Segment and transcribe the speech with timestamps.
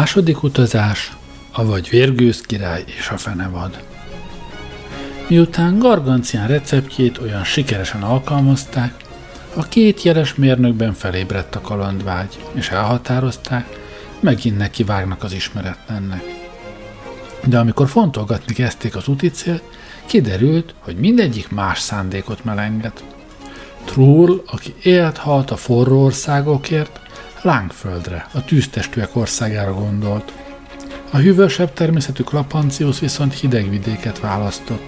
[0.00, 1.12] Második utazás,
[1.52, 3.84] avagy Vérgőz király és a fenevad.
[5.28, 8.94] Miután Gargancián receptjét olyan sikeresen alkalmazták,
[9.54, 13.78] a két jeles mérnökben felébredt a kalandvágy, és elhatározták,
[14.20, 16.22] megint neki vágnak az ismeretlennek.
[17.44, 19.62] De amikor fontolgatni kezdték az úti célt,
[20.06, 23.04] kiderült, hogy mindegyik más szándékot melenget.
[23.84, 26.99] Trull, aki élt halt a forró országokért,
[27.42, 30.32] Lángföldre, a tűztestűek országára gondolt.
[31.10, 34.82] A hűvösebb természetű Klapancius viszont hideg vidéket választott,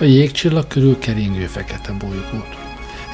[0.00, 2.56] a jégcsillag körül keringő fekete bolygót.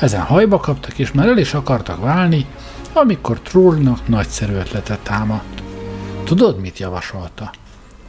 [0.00, 2.47] Ezen hajba kaptak, és már el is akartak válni,
[2.92, 5.62] amikor Trullnak nagyszerű ötletet támadt.
[6.25, 7.50] Tudod, mit javasolta?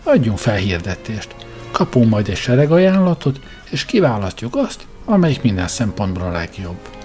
[0.04, 1.36] Adjunk fel hirdetést.
[1.72, 6.99] Kapunk majd egy sereg ajánlatot, és kiválasztjuk azt, amelyik minden szempontból a legjobb.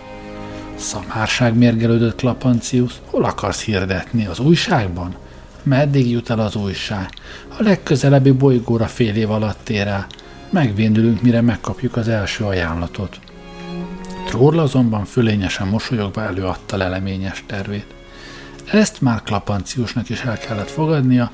[0.76, 2.92] Szamárság mérgelődött Klapancius.
[3.04, 4.26] Hol akarsz hirdetni?
[4.26, 5.14] Az újságban?
[5.62, 7.08] Meddig jut el az újság?
[7.58, 10.06] A legközelebbi bolygóra fél év alatt ér el.
[10.50, 13.18] Megvéndülünk, mire megkapjuk az első ajánlatot.
[14.26, 17.86] Troll azonban fölényesen mosolyogva előadta leleményes tervét.
[18.72, 21.30] Ezt már Klapanciusnak is el kellett fogadnia,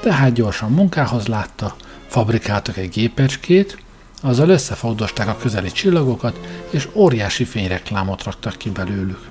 [0.00, 3.78] tehát gyorsan munkához látta, fabrikáltak egy gépecskét,
[4.22, 9.28] azzal összefogdosták a közeli csillagokat, és óriási fényreklámot raktak ki belőlük.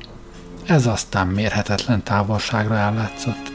[0.66, 3.52] Ez aztán mérhetetlen távolságra ellátszott.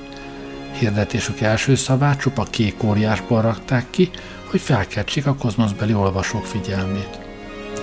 [0.78, 4.11] Hirdetésük első szavát csupa kék óriásból rakták ki,
[4.50, 7.19] hogy felkeltsék a kozmoszbeli olvasók figyelmét.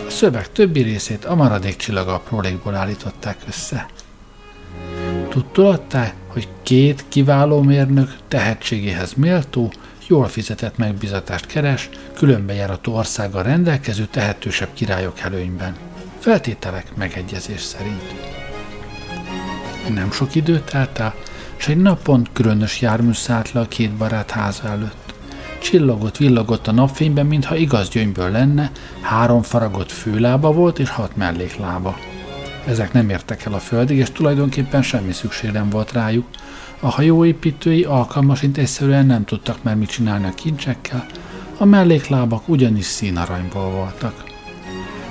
[0.08, 3.88] A szöveg többi részét a maradék csillag aprólékból állították össze.
[5.30, 9.72] Tudtolatták, hogy két kiváló mérnök tehetségéhez méltó,
[10.10, 15.76] jól fizetett megbizatást keres, különbejárató országgal rendelkező tehetősebb királyok előnyben.
[16.20, 18.14] Feltételek megegyezés szerint.
[19.94, 21.16] Nem sok idő telt el,
[21.58, 25.14] és egy napon különös jármű szállt le a két barát háza előtt.
[25.62, 28.72] Csillogott, villogott a napfényben, mintha igaz gyöngyből lenne,
[29.02, 31.98] három faragott főlába volt és hat melléklába.
[32.66, 36.26] Ezek nem értek el a földig, és tulajdonképpen semmi szükség nem volt rájuk,
[36.80, 41.06] a hajóépítői alkalmasint egyszerűen nem tudtak már mit csinálni a kincsekkel,
[41.58, 44.24] a melléklábak ugyanis színaranyból voltak.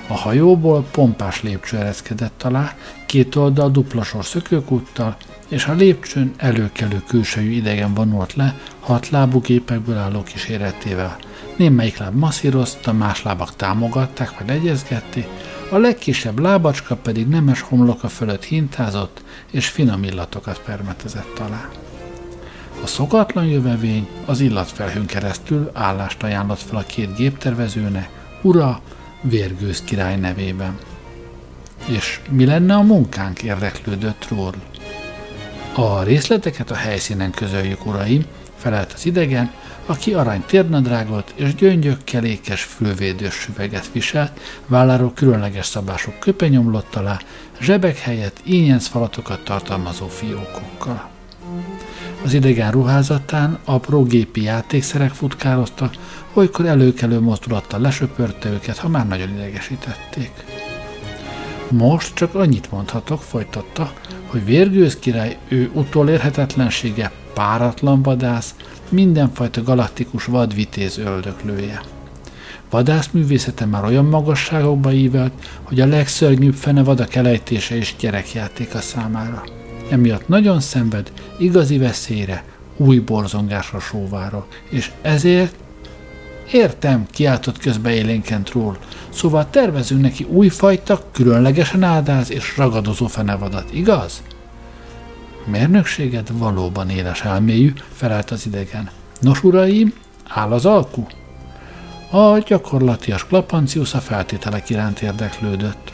[0.07, 2.75] A hajóból pompás lépcső ereszkedett alá,
[3.07, 5.17] két oldal duplasor szökőkúttal,
[5.49, 11.17] és a lépcsőn előkelő külsejű idegen vonult le hat lábú gépekből álló kíséretével.
[11.57, 15.27] Némelyik láb masszírozta, más lábak támogatták vagy egyezgették,
[15.71, 21.69] a legkisebb lábacska pedig nemes homloka fölött hintázott, és finom illatokat permetezett alá.
[22.83, 28.09] A szokatlan jövevény az illatfelhőn keresztül állást ajánlott fel a két géptervezőnek,
[28.43, 28.81] ura,
[29.21, 30.79] Vérgőz király nevében.
[31.87, 34.55] És mi lenne a munkánk, érdeklődött Roll.
[35.75, 38.25] A részleteket a helyszínen közöljük, uraim,
[38.57, 39.53] felelt az idegen,
[39.89, 47.19] aki arany térnadrágot és gyöngyökkel ékes fülvédős süveget viselt, válláról különleges szabások köpenyomlott alá,
[47.61, 51.09] zsebek helyett ínyenc falatokat tartalmazó fiókokkal.
[52.25, 55.95] Az idegen ruházatán apró gépi játékszerek futkároztak,
[56.33, 60.58] olykor előkelő mozdulattal lesöpörte őket, ha már nagyon idegesítették.
[61.71, 63.93] Most csak annyit mondhatok, folytatta,
[64.27, 68.55] hogy Vérgőz király ő utolérhetetlensége páratlan vadász,
[68.89, 71.81] mindenfajta galaktikus vadvitéz öldöklője.
[72.71, 79.45] Vadászművészete már olyan magasságokba ívelt, hogy a legszörnyűbb fenevad a kelejtése és gyerekjátéka számára.
[79.91, 82.45] Emiatt nagyon szenved igazi veszélyre,
[82.77, 85.55] új borzongásra sóvára, és ezért
[86.53, 88.79] Értem, kiáltott közbe élénkent ról.
[89.09, 94.23] Szóval tervezünk neki újfajta, különlegesen áldáz és ragadozó fenevadat, igaz?
[95.47, 98.91] Mérnökséged valóban éles elmélyű, felelt az idegen.
[99.21, 99.93] Nos, uraim,
[100.29, 101.07] áll az alku?
[102.11, 105.93] A gyakorlatias Klapancius a feltételek iránt érdeklődött.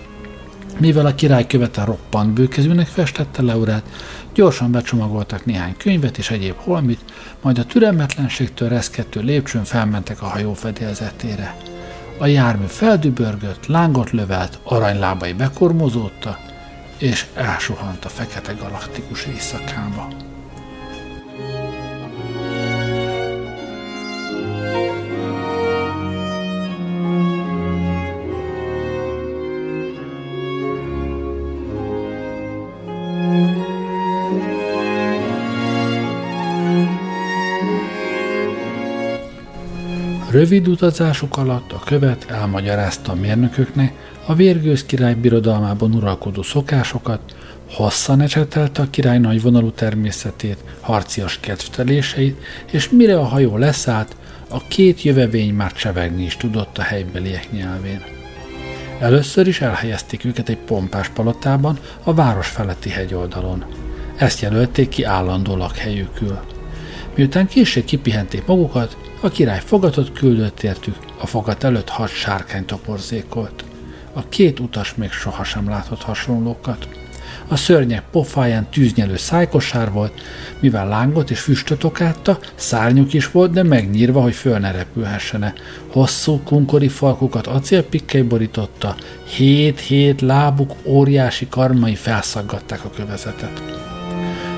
[0.78, 3.84] Mivel a király követe roppant bőkezűnek festette Leurát,
[4.34, 7.00] gyorsan becsomagoltak néhány könyvet és egyéb holmit,
[7.40, 11.56] majd a türelmetlenségtől reszkettő lépcsőn felmentek a hajó fedélzetére.
[12.18, 16.38] A jármű feldübörgött, lángot lövelt, aranylábai bekormozódta,
[16.98, 20.08] és elsuhant a fekete galaktikus éjszakába.
[40.44, 43.92] Rövid utazásuk alatt a követ elmagyarázta a mérnököknek
[44.26, 47.20] a vérgőz király birodalmában uralkodó szokásokat,
[47.70, 54.16] Hosszan ecsetelte a király nagyvonalú természetét, harcias kedvteléseit, és mire a hajó leszállt,
[54.48, 58.02] a két jövevény már csevegni is tudott a helybeliek nyelvén.
[59.00, 63.64] Először is elhelyezték őket egy pompás palotában a város feletti hegyoldalon.
[64.16, 66.38] Ezt jelölték ki állandó lakhelyükül.
[67.14, 73.64] Miután később kipihenték magukat, a király fogatot küldött értük, a fogat előtt hat sárkány toporzékolt.
[74.12, 76.88] A két utas még sohasem látott hasonlókat.
[77.48, 80.20] A szörnyek pofáján tűznyelő szájkosár volt,
[80.60, 85.52] mivel lángot és füstöt okátta, szárnyuk is volt, de megnyírva, hogy föl ne repülhessene.
[85.92, 88.94] Hosszú kunkori falkukat acélpikkely borította,
[89.36, 93.62] hét-hét lábuk óriási karmai felszaggatták a kövezetet.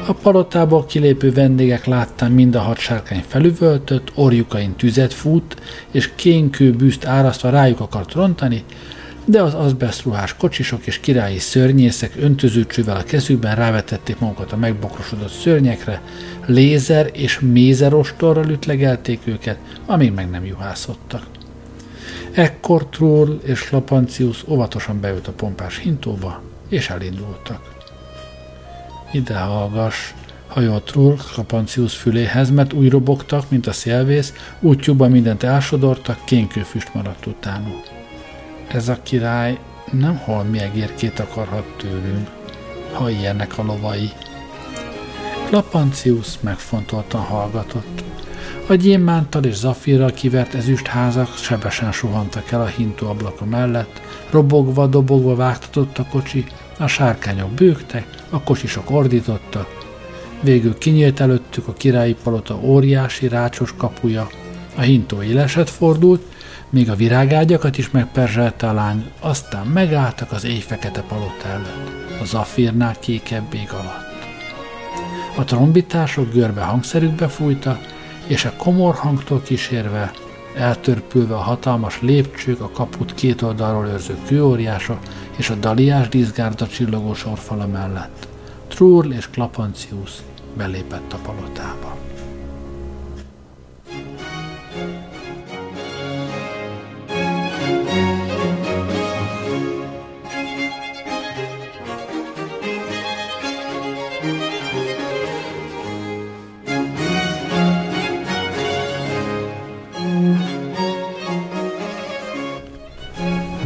[0.08, 5.56] A palotából kilépő vendégek láttán mind a hat sárkány felüvöltött, orjukain tüzet fut,
[5.91, 8.64] és kénkő bűzt árasztva rájuk akart rontani,
[9.25, 16.00] de az azbestruhás kocsisok és királyi szörnyészek öntözőcsővel a kezükben rávetették magukat a megbokrosodott szörnyekre,
[16.47, 21.26] lézer és mézerostorral ütlegelték őket, amíg meg nem juhászottak.
[22.32, 27.75] Ekkor Troll és Lapancius óvatosan beült a pompás hintóba, és elindultak.
[29.12, 30.14] Ide hallgass,
[30.47, 37.26] hajolt Troll Lapancius füléhez, mert úgy robogtak, mint a szélvész, útjukban mindent elsodortak, kénkőfüst maradt
[37.26, 37.97] utánuk
[38.69, 39.58] ez a király
[39.93, 42.29] nem holmi egérkét akarhat tőlünk,
[42.93, 44.11] ha ilyenek a lovai.
[45.49, 48.05] Klapancius megfontoltan hallgatott.
[48.69, 54.00] A gyémántal és zafírral kivert ezüstházak sebesen suhantak el a hintó ablaka mellett,
[54.31, 56.44] robogva, dobogva vágtatott a kocsi,
[56.79, 59.69] a sárkányok bőgtek, a kocsisok ordítottak.
[60.40, 64.28] Végül kinyílt előttük a királyi palota óriási rácsos kapuja,
[64.75, 66.23] a hintó éleset fordult,
[66.70, 72.99] még a virágágyakat is megperzselte a lány, aztán megálltak az éjfekete palota előtt, a zafírnál
[72.99, 74.05] kékebb ég alatt.
[75.37, 77.79] A trombitások görbe hangszerükbe fújta,
[78.26, 80.12] és a komor hangtól kísérve,
[80.56, 84.99] eltörpülve a hatalmas lépcsők, a kaput két oldalról őrző kőóriások
[85.37, 88.29] és a daliás díszgárda csillogó sorfala mellett.
[88.69, 90.11] Trúrl és Klapancius
[90.56, 91.97] belépett a palotába.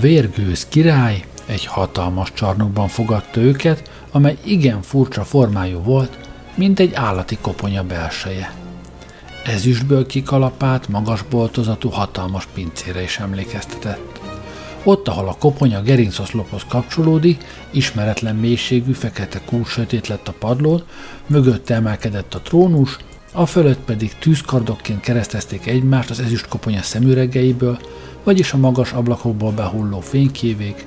[0.00, 6.18] Vérgőz király egy hatalmas csarnokban fogadta őket, amely igen furcsa formájú volt,
[6.54, 8.54] mint egy állati koponya belseje.
[9.44, 14.20] Ezüstből kikalapált, magas boltozatú hatalmas pincére is emlékeztetett.
[14.84, 19.66] Ott, ahol a koponya gerincoszlophoz kapcsolódik, ismeretlen mélységű fekete kúr
[20.08, 20.82] lett a padlón,
[21.26, 22.96] mögött emelkedett a trónus,
[23.32, 27.78] a fölött pedig tűzkardokként keresztezték egymást az ezüst koponya szemüregeiből,
[28.24, 30.86] vagyis a magas ablakokból behulló fénykévék,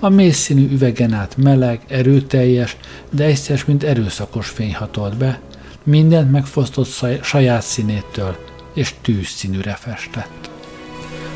[0.00, 2.76] a mészszínű üvegen át meleg, erőteljes,
[3.10, 5.40] de egyszer, mint erőszakos fény hatolt be,
[5.82, 6.88] mindent megfosztott
[7.22, 8.36] saját színétől,
[8.74, 10.50] és tűzszínűre festett.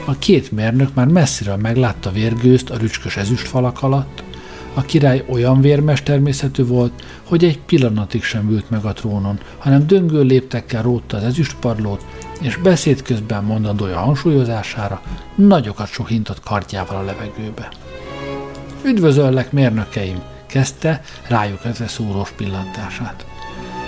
[0.04, 4.22] A két mérnök már messziről meglátta vérgőzt a rücskös ezüstfalak alatt,
[4.74, 6.92] a király olyan vérmes természetű volt,
[7.24, 12.04] hogy egy pillanatig sem ült meg a trónon, hanem döngő léptekkel rótta az ezüstpadlót,
[12.40, 15.02] és beszéd közben mondandója hangsúlyozására
[15.34, 17.68] nagyokat suhintott kardjával a levegőbe.
[18.84, 20.22] Üdvözöllek, mérnökeim!
[20.46, 23.26] kezdte rájuk ezre szúrós pillantását.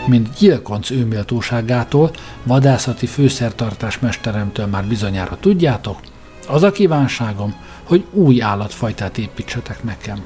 [0.06, 2.10] Mint gyilkonc őméltóságától,
[2.42, 6.00] vadászati főszertartás mesteremtől már bizonyára tudjátok,
[6.48, 10.22] az a kívánságom, hogy új állatfajtát építsetek nekem.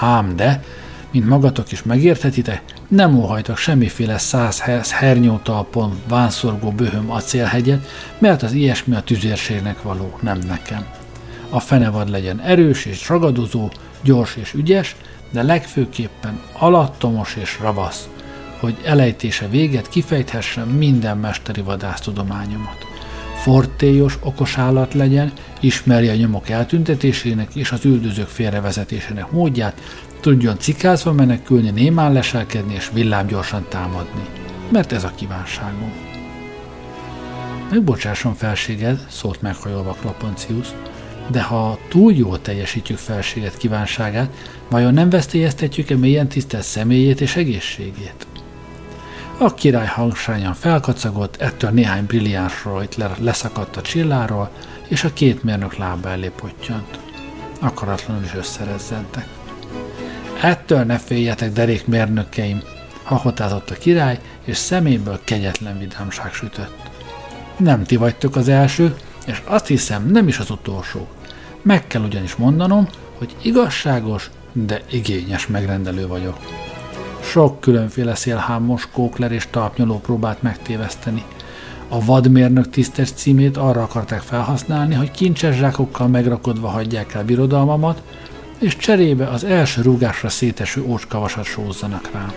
[0.00, 0.64] Ám de,
[1.10, 7.86] mint magatok is megérthetitek, nem óhajtak semmiféle száz hernyótalpon vánszorgó böhöm acélhegyet,
[8.18, 10.86] mert az ilyesmi a tüzérségnek való, nem nekem.
[11.48, 13.70] A fenevad legyen erős és ragadozó,
[14.02, 14.96] gyors és ügyes,
[15.30, 18.08] de legfőképpen alattomos és ravasz,
[18.60, 22.86] hogy elejtése véget kifejthessen minden mesteri vadásztudományomat.
[23.36, 29.80] Fortélyos, okos állat legyen, ismerje a nyomok eltüntetésének és az üldözők félrevezetésének módját,
[30.26, 34.22] tudjon cikázva menekülni, némán leselkedni és villámgyorsan támadni.
[34.68, 35.92] Mert ez a kívánságom.
[37.70, 40.68] Megbocsásson felséged, szólt meghajolva Klapancius,
[41.30, 44.30] de ha túl jól teljesítjük felséget kívánságát,
[44.70, 48.26] vajon nem veszélyeztetjük-e mélyen tisztelt személyét és egészségét?
[49.38, 54.50] A király hangsányan felkacagott, ettől néhány brilliáns rajt leszakadt a csilláról,
[54.88, 56.98] és a két mérnök lába elé pottyant.
[57.60, 59.35] Akaratlanul is összerezzentek.
[60.40, 62.62] Ettől ne féljetek, derék mérnökeim,
[63.02, 66.90] hahotázott a király, és szeméből kegyetlen vidámság sütött.
[67.56, 71.06] Nem ti vagytok az első, és azt hiszem nem is az utolsó.
[71.62, 72.88] Meg kell ugyanis mondanom,
[73.18, 76.38] hogy igazságos, de igényes megrendelő vagyok.
[77.22, 81.24] Sok különféle szélhámos, kókler és talpnyoló próbált megtéveszteni.
[81.88, 88.02] A vadmérnök tisztes címét arra akarták felhasználni, hogy kincses zsákokkal megrakodva hagyják el birodalmamat,
[88.58, 92.32] és cserébe az első rúgásra széteső ócskavasat sózzanak rá.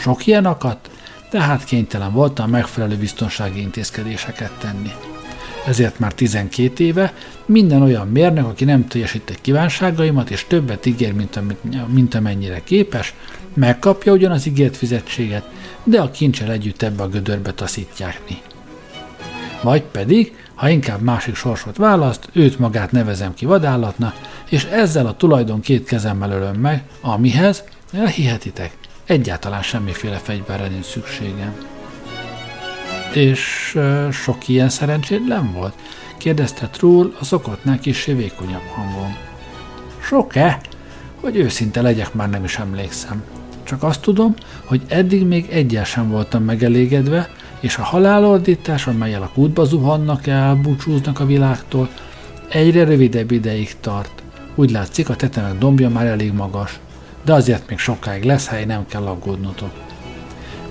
[0.00, 0.90] Sok ilyen akadt,
[1.30, 4.90] tehát kénytelen voltam megfelelő biztonsági intézkedéseket tenni.
[5.66, 7.14] Ezért már 12 éve
[7.46, 13.14] minden olyan mérnök, aki nem teljesíti kívánságaimat, és többet ígér, mint, amit, mint amennyire képes,
[13.54, 15.48] megkapja ugyan az ígért fizetséget,
[15.84, 18.36] de a kincsel együtt ebbe a gödörbe taszítják mi.
[19.62, 24.14] Vagy pedig, ha inkább másik sorsot választ, őt magát nevezem ki vadállatna,
[24.48, 31.54] és ezzel a tulajdon két kezemmel ölöm meg, amihez, elhihetitek, egyáltalán semmiféle fegyverre nincs szükségem.
[33.12, 35.74] És uh, sok ilyen szerencsétlen volt?
[36.16, 39.16] kérdezte Trull a szokottnál kis vékonyabb hangon.
[40.02, 40.60] Sok-e?
[41.20, 43.22] Hogy őszinte legyek, már nem is emlékszem.
[43.62, 44.34] Csak azt tudom,
[44.64, 47.30] hogy eddig még egyel sem voltam megelégedve,
[47.64, 51.88] és a halálordítás, amelyel a kútba zuhannak el, búcsúznak a világtól,
[52.48, 54.22] egyre rövidebb ideig tart.
[54.54, 56.78] Úgy látszik, a tetemek dombja már elég magas,
[57.24, 59.70] de azért még sokáig lesz hely, nem kell aggódnotok.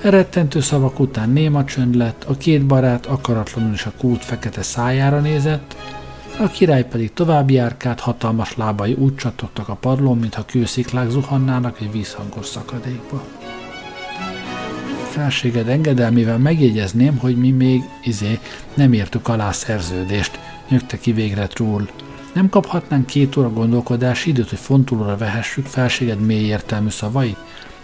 [0.01, 5.19] Erettentő szavak után néma csönd lett, a két barát akaratlanul is a kút fekete szájára
[5.19, 5.75] nézett,
[6.39, 11.91] a király pedig tovább járkált, hatalmas lábai úgy csatogtak a padlón, mintha kősziklák zuhannának egy
[11.91, 13.23] vízhangos szakadékba.
[15.13, 18.39] Felséged engedelmével megjegyezném, hogy mi még izé
[18.73, 20.39] nem értük alá szerződést,
[20.69, 21.87] nyögte ki végre Trull.
[22.33, 27.37] Nem kaphatnánk két óra gondolkodási időt, hogy fontolóra vehessük felséged mély értelmű szavait?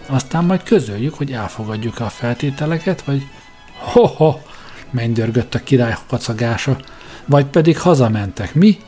[0.06, 3.26] Aztán majd közöljük, hogy elfogadjuk a feltételeket, vagy
[3.78, 4.38] ho-ho,
[4.90, 6.76] mennydörgött a király kacagása,
[7.24, 8.54] vagy pedig hazamentek.
[8.54, 8.78] Mi?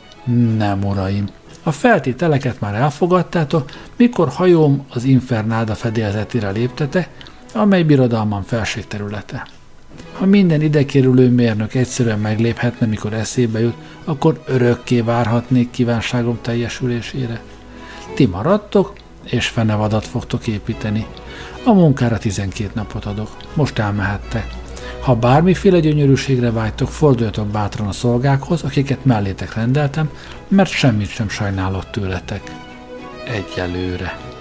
[0.57, 1.27] Nem, uraim.
[1.63, 7.07] A feltételeket már elfogadtátok, mikor hajóm az Infernáda fedélzetére léptete,
[7.53, 9.47] amely birodalman felségterülete.
[10.13, 17.41] Ha minden idekérülő mérnök egyszerűen megléphetne, mikor eszébe jut, akkor örökké várhatnék kívánságom teljesülésére.
[18.15, 18.93] Ti maradtok,
[19.23, 21.05] és fenevadat fogtok építeni.
[21.63, 23.29] A munkára 12 napot adok.
[23.53, 24.47] Most elmehettek.
[25.01, 30.09] Ha bármiféle gyönyörűségre vágytok, forduljatok bátran a szolgákhoz, akiket mellétek rendeltem,
[30.47, 32.41] mert semmit sem sajnálok tőletek.
[33.25, 34.32] Egyelőre.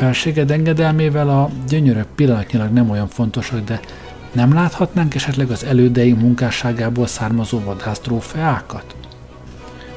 [0.00, 3.80] Felséged engedelmével a gyönyörök pillanatnyilag nem olyan fontosak, de
[4.32, 8.94] nem láthatnánk esetleg az elődeink munkásságából származó vadász trófeákat?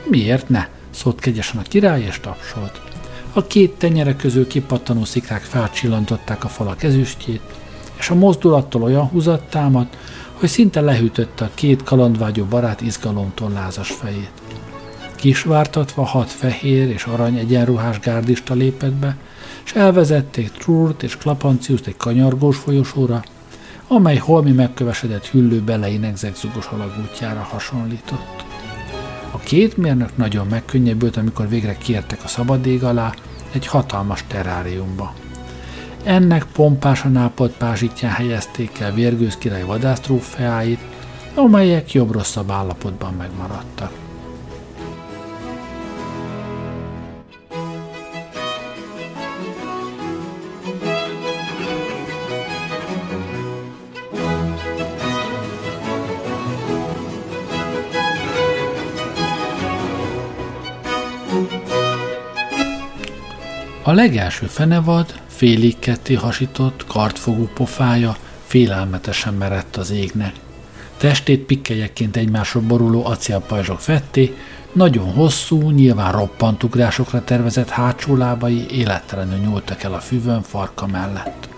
[0.09, 0.67] Miért ne?
[0.89, 2.81] szólt kegyesen a király és tapsolt.
[3.33, 7.41] A két tenyere közül kipattanó szikrák felcsillantották a falak ezüstjét,
[7.99, 9.97] és a mozdulattól olyan húzat támadt,
[10.33, 14.41] hogy szinte lehűtötte a két kalandvágyó barát izgalomtól lázas fejét.
[15.15, 19.17] Kisvártatva hat fehér és arany egyenruhás gárdista lépett be,
[19.65, 23.23] és elvezették Trurt és Klapanciuszt egy kanyargós folyosóra,
[23.87, 28.45] amely holmi megkövesedett hüllő beleinek zegzugos alagútjára hasonlított.
[29.31, 33.13] A két mérnök nagyon megkönnyebbült, amikor végre kértek a szabad ég alá
[33.51, 35.13] egy hatalmas teráriumba.
[36.03, 40.79] Ennek pompásan ápolt pázsitján helyezték el Vérgőz király vadásztrófeáit,
[41.35, 44.02] amelyek jobb-rosszabb állapotban megmaradtak.
[63.85, 70.33] A legelső fenevad, félig ketté hasított, kartfogú pofája félelmetesen merett az égnek.
[70.97, 74.35] Testét pikkelyekként egymásra boruló acélpajzsok fetté,
[74.71, 81.49] nagyon hosszú, nyilván roppant ugrásokra tervezett hátsó lábai élettelenül nyúltak el a füvön farka mellett.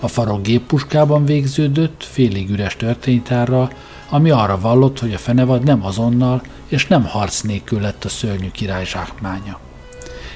[0.00, 3.72] A farok géppuskában végződött, félig üres történytárral,
[4.08, 8.50] ami arra vallott, hogy a fenevad nem azonnal és nem harc nélkül lett a szörnyű
[8.50, 9.58] király zsákmánya.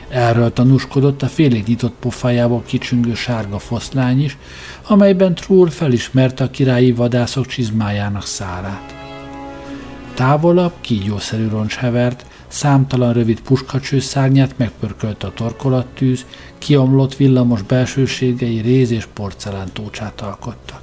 [0.09, 4.37] Erről tanúskodott a félig nyitott pofájából kicsüngő sárga foszlány is,
[4.87, 8.95] amelyben Trull felismerte a királyi vadászok csizmájának szárát.
[10.15, 16.27] Távolabb kígyószerű roncs hevert, számtalan rövid puskacső szárnyát megpörkölte a torkolattűz,
[16.59, 20.81] kiomlott villamos belsőségei réz és porcelántócsát alkottak.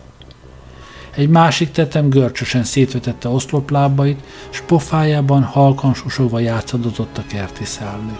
[1.15, 8.17] Egy másik tetem görcsösen szétvetette oszloplábait, s pofájában halkan susogva játszadozott a kerti szállő.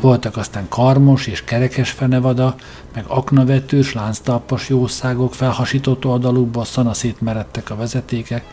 [0.00, 2.54] Voltak aztán karmos és kerekes fenevada,
[2.94, 8.44] meg aknavetős, lánctalpas jószágok felhasított oldalukba szanaszét meredtek a vezetékek,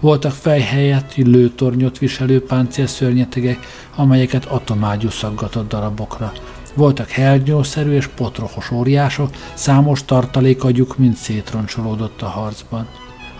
[0.00, 3.58] voltak fejhelyett lőtornyot viselő páncélszörnyetegek,
[3.96, 6.32] amelyeket atomágyú szaggatott darabokra.
[6.74, 12.86] Voltak hernyószerű és potrohos óriások, számos tartalékagyuk mind szétroncsolódott a harcban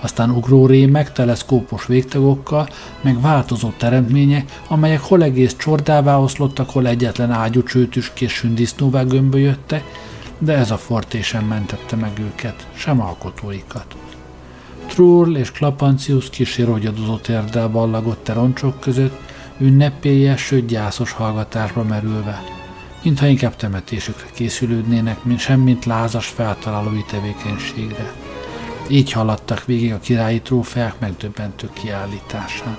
[0.01, 2.69] aztán ugrórémek, teleszkópos végtagokkal,
[3.01, 9.85] meg változó teremtmények, amelyek hol egész csordává oszlottak, hol egyetlen ágyú csőtüskés sündisznóvá gömbölyöttek,
[10.39, 13.97] de ez a forté sem mentette meg őket, sem alkotóikat.
[14.87, 19.21] Trull és Klapancius kis rogyadozó térdel ballagott a roncsok között,
[19.59, 22.43] ünnepélyes, sőt gyászos hallgatásba merülve,
[23.03, 28.28] mintha inkább temetésükre készülődnének, mint semmint lázas feltalálói tevékenységre.
[28.91, 32.77] Így haladtak végig a királyi trófeák megdöbbentő kiállításán.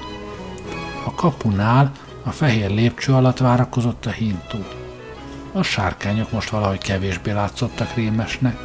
[1.06, 1.92] A kapunál
[2.24, 4.58] a fehér lépcső alatt várakozott a hintó.
[5.52, 8.58] A sárkányok most valahogy kevésbé látszottak rémesnek.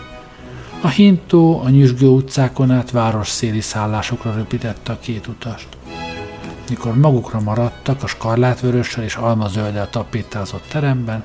[0.80, 5.68] A hintó a nyüzsgő utcákon át város széli szállásokra röpítette a két utast.
[6.68, 11.22] Mikor magukra maradtak a skarlátvörössel és almazölddel tapétázott teremben,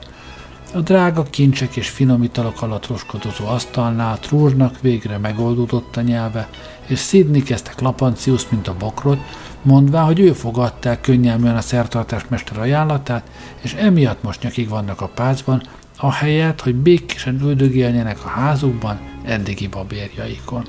[0.73, 6.49] a drága kincsek és finom italok alatt roskadozó asztalnál Trúrnak végre megoldódott a nyelve,
[6.87, 9.19] és szidni kezdte Klapancius, mint a bokrot,
[9.61, 13.29] mondvá, hogy ő fogadta el könnyelműen a szertartásmester ajánlatát,
[13.61, 15.63] és emiatt most nyakig vannak a pácban,
[15.97, 20.65] ahelyett, hogy békésen üldögéljenek a házukban eddigi babérjaikon.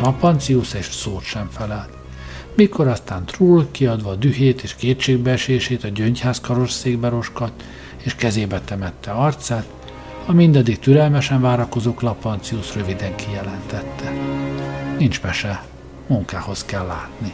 [0.00, 1.98] Klapancius egy szót sem felelt.
[2.56, 7.62] Mikor aztán Trull kiadva a dühét és kétségbeesését a gyöngyház karosszékbe roskadt,
[8.02, 9.66] és kezébe temette arcát,
[10.26, 14.12] a mindaddig türelmesen várakozó Klapancius röviden kijelentette.
[14.98, 15.62] Nincs mese,
[16.06, 17.32] munkához kell látni.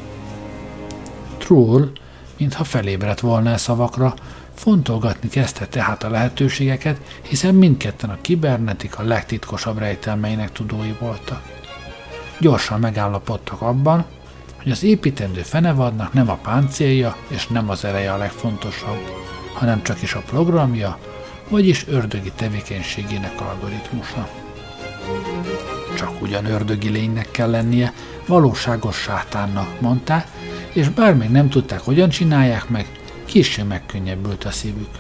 [1.39, 1.91] Trull,
[2.39, 4.15] mintha felébredt volna a szavakra,
[4.55, 11.43] fontolgatni kezdte tehát a lehetőségeket, hiszen mindketten a kibernetika legtitkosabb rejtelmeinek tudói voltak.
[12.41, 14.05] Gyorsan megállapodtak abban,
[14.63, 19.01] hogy az építendő fenevadnak nem a páncélja és nem az ereje a legfontosabb,
[19.59, 20.99] hanem csak is a programja,
[21.49, 24.29] vagyis ördögi tevékenységének algoritmusa.
[25.97, 27.93] Csak ugyan ördögi lénynek kell lennie,
[28.27, 30.29] valóságos sátánnak, mondták,
[30.73, 32.87] és bár még nem tudták, hogyan csinálják meg,
[33.25, 34.91] kissé megkönnyebbült a szívük.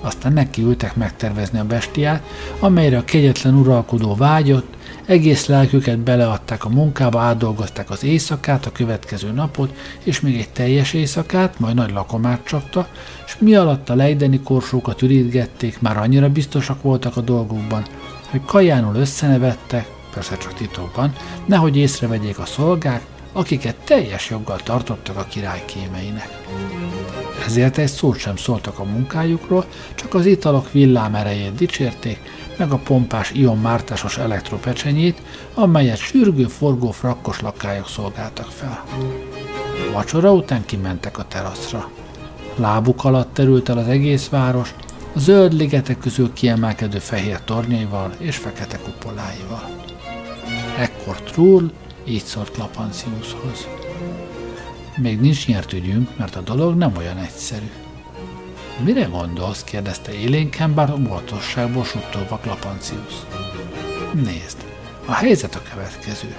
[0.00, 2.22] Aztán nekiültek megtervezni a bestiát,
[2.58, 4.75] amelyre a kegyetlen uralkodó vágyott,
[5.06, 10.92] egész lelküket beleadták a munkába, átdolgozták az éjszakát, a következő napot, és még egy teljes
[10.92, 12.88] éjszakát, majd nagy lakomát csapta,
[13.26, 17.84] és mi alatt a lejdeni korsókat ürítgették, már annyira biztosak voltak a dolgukban,
[18.30, 21.12] hogy kajánul összenevettek, persze csak titokban,
[21.46, 26.28] nehogy észrevegyék a szolgák, akiket teljes joggal tartottak a király kémeinek.
[27.46, 29.64] Ezért egy szót sem szóltak a munkájukról,
[29.94, 32.18] csak az italok villám erejét dicsérték,
[32.56, 35.22] meg a pompás ionmártásos elektropecsenyét,
[35.54, 38.84] amelyet sürgő forgó frakkos lakályok szolgáltak fel.
[39.92, 41.90] Vacsora után kimentek a teraszra.
[42.56, 44.74] Lábuk alatt terült el az egész város,
[45.14, 49.68] a zöld ligetek közül kiemelkedő fehér tornyaival és fekete kupoláival.
[50.78, 51.70] Ekkor Trull
[52.04, 53.68] így szólt Lapanciushoz.
[54.96, 57.70] Még nincs nyert ügyünk, mert a dolog nem olyan egyszerű.
[58.84, 59.64] Mire gondolsz?
[59.64, 63.14] kérdezte élénken, bár óvatosságból suttogva Klapancius.
[64.12, 64.64] Nézd,
[65.04, 66.34] a helyzet a következő.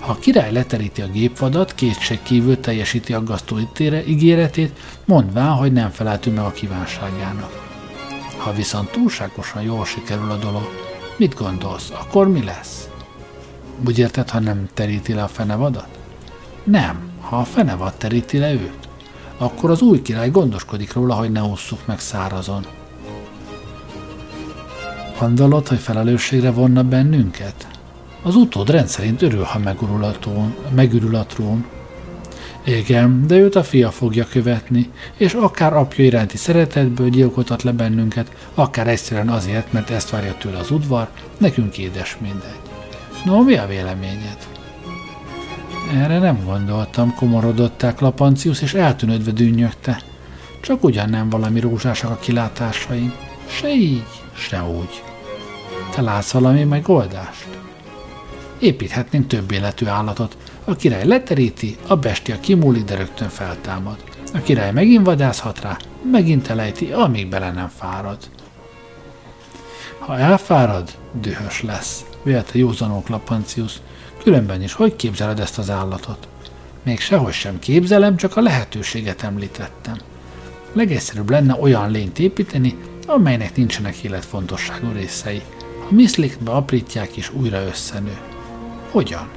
[0.00, 3.58] Ha a király leteríti a gépvadat, kétség kívül teljesíti aggasztó
[4.06, 7.68] ígéretét, mondván, hogy nem feleltünk meg a kívánságának.
[8.36, 10.68] Ha viszont túlságosan jól sikerül a dolog,
[11.16, 12.88] mit gondolsz, akkor mi lesz?
[13.86, 15.98] Úgy érted, ha nem teríti le a fenevadat?
[16.64, 18.89] Nem, ha a fenevad teríti le őt
[19.40, 22.66] akkor az új király gondoskodik róla, hogy ne osszuk meg szárazon.
[25.18, 27.68] Gondolod, hogy felelősségre vonna bennünket?
[28.22, 31.66] Az utód rendszerint örül, ha megürül a, trón, megürül a trón.
[32.64, 38.32] Igen, de őt a fia fogja követni, és akár apja iránti szeretetből gyilkoltat le bennünket,
[38.54, 42.60] akár egyszerűen azért, mert ezt várja tőle az udvar, nekünk édes mindegy.
[43.24, 44.49] No, mi a véleményed?
[45.94, 50.02] Erre nem gondoltam, komorodották Lapancius, és eltűnődve dünnyögte.
[50.60, 53.12] Csak ugyan nem valami rózsásak a kilátásaim.
[53.46, 55.02] Se így, se úgy.
[55.94, 57.46] Te látsz valami megoldást?
[58.58, 60.36] Építhetnénk több életű állatot.
[60.64, 63.96] A király leteríti, a bestia kimúlik, de rögtön feltámad.
[64.34, 65.76] A király megint vadászhat rá,
[66.10, 68.18] megint elejti, amíg bele nem fárad.
[69.98, 73.80] Ha elfárad, dühös lesz, vélte józanok Lapancius.
[74.22, 76.28] Különben is, hogy képzeled ezt az állatot?
[76.82, 79.96] Még sehogy sem képzelem, csak a lehetőséget említettem.
[80.72, 85.42] Legegyszerűbb lenne olyan lényt építeni, amelynek nincsenek életfontosságú részei.
[85.90, 88.16] A miszlikbe aprítják és újra összenő.
[88.90, 89.28] Hogyan?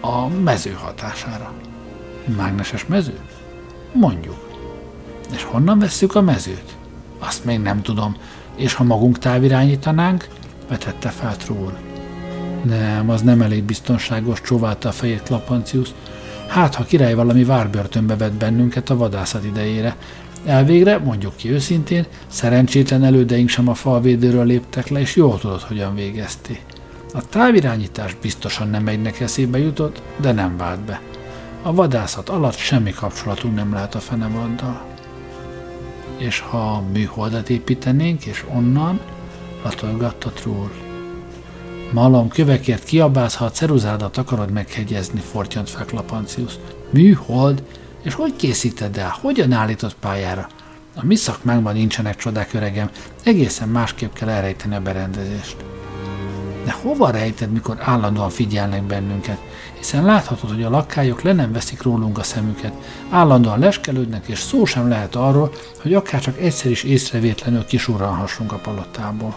[0.00, 1.52] A mező hatására.
[2.36, 3.18] Mágneses mező?
[3.92, 4.48] Mondjuk.
[5.34, 6.76] És honnan vesszük a mezőt?
[7.18, 8.16] Azt még nem tudom.
[8.54, 10.28] És ha magunk távirányítanánk?
[10.68, 11.89] Vetette fel Trúl.
[12.64, 15.88] Nem, az nem elég biztonságos, csóválta a fejét Lapancius.
[16.48, 19.96] Hát, ha király valami várbörtönbe vett bennünket a vadászat idejére.
[20.44, 25.94] Elvégre, mondjuk ki őszintén, szerencsétlen elődeink sem a falvédőről léptek le, és jól tudod, hogyan
[25.94, 26.60] végezti.
[27.12, 31.00] A távirányítás biztosan nem egynek eszébe jutott, de nem vált be.
[31.62, 34.82] A vadászat alatt semmi kapcsolatunk nem lehet a fenevaddal.
[36.16, 39.00] És ha műholdat építenénk, és onnan,
[39.62, 40.89] latolgatta Trull.
[41.92, 46.52] Malom kövekért kiabálsz, ha a ceruzádat akarod meghegyezni, fortyant fel Klapancius.
[46.90, 47.62] Műhold?
[48.02, 49.16] És hogy készíted el?
[49.20, 50.48] Hogyan állított pályára?
[50.96, 52.90] A mi szakmánkban nincsenek csodák, öregem.
[53.24, 55.56] Egészen másképp kell elrejteni a berendezést.
[56.64, 59.38] De hova rejted, mikor állandóan figyelnek bennünket?
[59.78, 62.72] Hiszen láthatod, hogy a lakályok le nem veszik rólunk a szemüket.
[63.10, 68.56] Állandóan leskelődnek, és szó sem lehet arról, hogy akár csak egyszer is észrevétlenül kisurranhassunk a
[68.56, 69.34] palotából.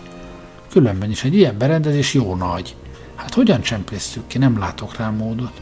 [0.74, 2.76] Különben is egy ilyen berendezés jó nagy.
[3.16, 5.62] Hát hogyan csempészszük ki, nem látok rá módot.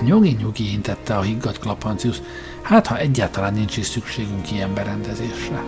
[0.00, 2.16] Nyugi-nyugi intette a higgadt Klapancius,
[2.62, 5.62] hát ha egyáltalán nincs is szükségünk ilyen berendezésre.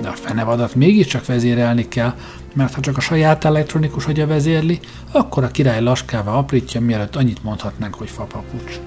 [0.00, 2.14] De a fenevadat mégiscsak vezérelni kell,
[2.54, 4.80] mert ha csak a saját elektronikus agya vezérli,
[5.12, 8.80] akkor a király laskával aprítja, mielőtt annyit mondhatnánk, hogy fapapucs.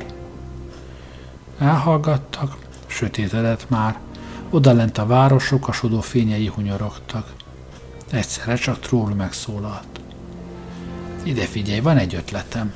[1.59, 3.99] Elhallgattak, sötétedett már,
[4.49, 7.39] odalent a város sokasodó fényei hunyorogtak.
[8.11, 10.01] Egyszerre csak Troll megszólalt.
[11.23, 12.73] Ide figyelj, van egy ötletem.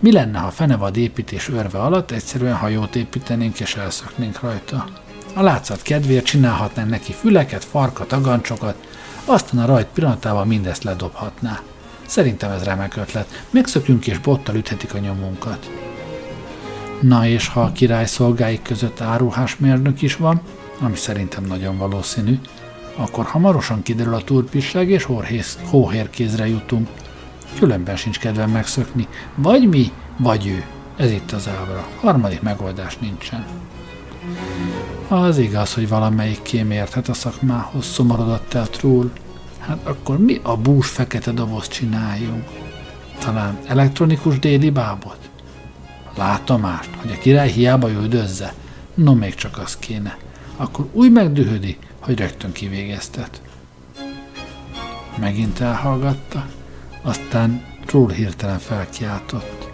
[0.00, 4.88] Mi lenne, ha fenevad építés örve alatt egyszerűen hajót építenénk és elszöknénk rajta?
[5.34, 8.86] A látszat kedvéért csinálhatnánk neki füleket, farkat, agancsokat,
[9.24, 11.60] aztán a rajt pillanatában mindezt ledobhatná.
[12.06, 13.44] Szerintem ez remek ötlet.
[13.50, 15.70] Megszökünk és bottal üthetik a nyomunkat.
[17.00, 20.40] Na és ha a király szolgáik között áruhásmérnök is van,
[20.80, 22.38] ami szerintem nagyon valószínű,
[22.96, 25.08] akkor hamarosan kiderül a turpisság, és
[25.70, 26.88] hóhérkézre jutunk.
[27.58, 29.08] Különben sincs kedvem megszökni.
[29.34, 30.64] Vagy mi, vagy ő.
[30.96, 31.88] Ez itt az ábra.
[32.00, 33.46] Harmadik megoldás nincsen.
[35.08, 39.10] Az igaz, hogy valamelyik kém érthet a szakmához, szomorodott el Trull.
[39.58, 42.44] Hát akkor mi a bús fekete dobozt csináljunk?
[43.18, 45.18] Talán elektronikus déli bábot?
[46.16, 48.54] Látomást, hogy a király hiába üldözze?
[48.94, 50.16] No, még csak az kéne.
[50.56, 53.40] Akkor úgy megdühödi, hogy rögtön kivégeztet.
[55.18, 56.46] Megint elhallgatta,
[57.02, 59.68] aztán Trull hirtelen felkiáltott.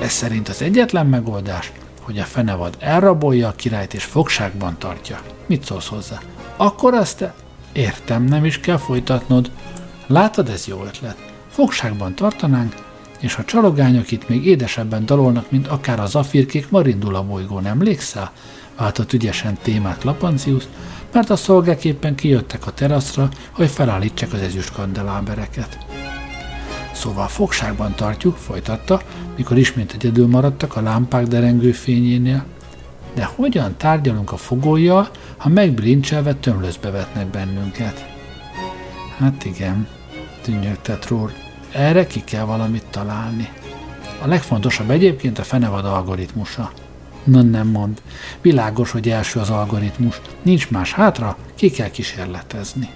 [0.00, 5.20] Ez szerint az egyetlen megoldás, hogy a fenevad elrabolja a királyt és fogságban tartja.
[5.46, 6.20] Mit szólsz hozzá?
[6.56, 7.34] Akkor ezt te...
[7.72, 9.50] Értem, nem is kell folytatnod.
[10.06, 11.32] Látod, ez jó ötlet.
[11.48, 12.74] Fogságban tartanánk,
[13.20, 18.32] és a csalogányok itt még édesebben dalolnak, mint akár a zafirkék marindula bolygón, emlékszel?
[18.76, 20.64] Váltott ügyesen témát Lapancius,
[21.12, 25.78] mert a szolgák éppen kijöttek a teraszra, hogy felállítsák az ezüst kandelábereket.
[26.92, 29.02] Szóval fogságban tartjuk, folytatta,
[29.36, 32.44] mikor ismét egyedül maradtak a lámpák derengő fényénél.
[33.14, 38.06] De hogyan tárgyalunk a fogójjal, ha megblincselve tömlözbe vetnek bennünket?
[39.18, 39.86] Hát igen,
[40.42, 41.32] tűnyögte Trór.
[41.72, 43.48] Erre ki kell valamit találni.
[44.22, 46.72] A legfontosabb egyébként a fenevad algoritmusa.
[47.24, 48.02] Na nem mond.
[48.40, 50.20] Világos, hogy első az algoritmus.
[50.42, 52.88] Nincs más hátra, ki kell kísérletezni.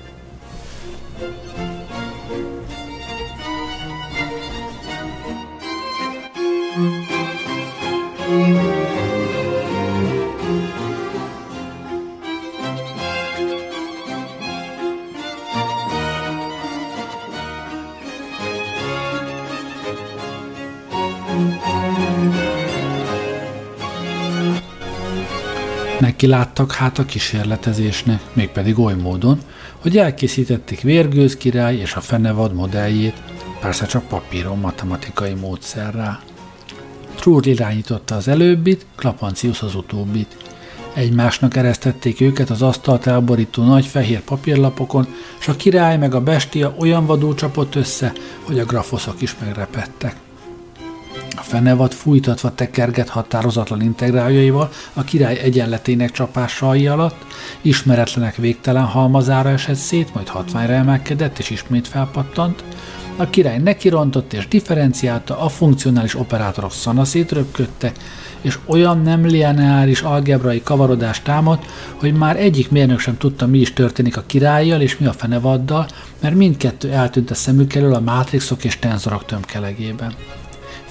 [26.17, 29.39] Nekiláttak hát a kísérletezésnek, mégpedig oly módon,
[29.79, 33.23] hogy elkészítették Vérgőz király és a fenevad modelljét,
[33.61, 36.21] persze csak papíron matematikai módszerrel.
[37.15, 40.37] Trúr irányította az előbbit, Klapancius az utóbbit.
[40.95, 45.07] Egymásnak eresztették őket az asztalt elborító nagy fehér papírlapokon,
[45.41, 50.17] és a király meg a bestia olyan vadul csapott össze, hogy a grafoszok is megrepettek.
[51.47, 57.25] Fenevad fújtatva tekerget határozatlan integráljaival a király egyenletének csapásai alatt,
[57.61, 62.65] ismeretlenek végtelen halmazára esett szét, majd hatványra emelkedett és ismét felpattant,
[63.19, 67.93] A király nekirontott és differenciálta, a funkcionális operátorok szanaszét röpködte,
[68.41, 73.73] és olyan nem lineáris algebrai kavarodás támadt, hogy már egyik mérnök sem tudta, mi is
[73.73, 75.87] történik a királlyal és mi a fenevaddal,
[76.21, 80.15] mert mindkettő eltűnt a szemük elől a mátrixok és tenzorok tömkelegében.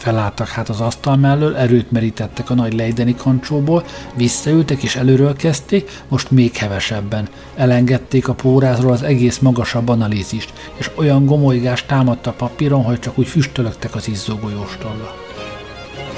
[0.06, 3.84] Felálltak hát az asztal mellől, erőt merítettek a nagy lejdeni kancsóból,
[4.16, 7.28] visszaültek és előről kezdték, most még hevesebben.
[7.56, 13.18] Elengedték a pórázról az egész magasabb analízist, és olyan gomolygást támadta a papíron, hogy csak
[13.18, 15.16] úgy füstölögtek az izzó jóstolla.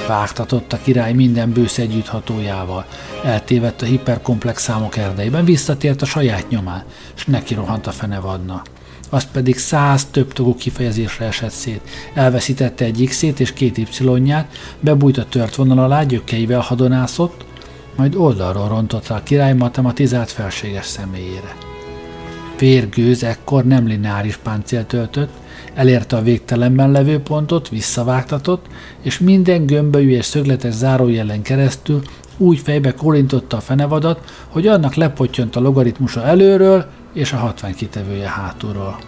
[0.08, 2.86] Vágtatott a király minden bősz együtthatójával.
[3.24, 6.84] Eltévedt a hiperkomplex számok erdeiben, visszatért a saját nyomán,
[7.16, 8.62] és neki rohant a fenevadna.
[9.10, 11.82] Azt pedig száz több tagú kifejezésre esett szét.
[12.14, 17.46] Elveszítette egy x és két y-ját, bebújt a tört vonal alá, gyökkeivel hadonászott,
[17.96, 21.56] majd oldalról rontotta a király matematizált felséges személyére.
[22.60, 25.30] Vérgőz ekkor nem lineáris páncél töltött,
[25.74, 28.66] elérte a végtelenben levő pontot, visszavágtatott,
[29.02, 32.02] és minden gömbölyű és szögletes zárójelen keresztül
[32.38, 36.86] úgy fejbe korintotta a fenevadat, hogy annak lepottyant a logaritmusa előről,
[37.18, 39.00] és a hatvány kitevője hátulról.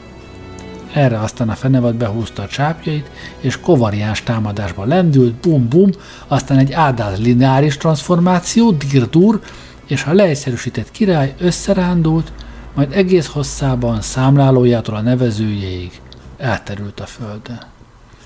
[0.94, 5.90] Erre aztán a fenevad behúzta a csápjait, és kovariáns támadásba lendült, bum-bum,
[6.28, 9.42] aztán egy áldás lineáris transformáció, dirdur,
[9.86, 12.32] és a leegyszerűsített király összerándult,
[12.74, 16.02] majd egész hosszában számlálójától a nevezőjéig
[16.38, 17.62] elterült a földön.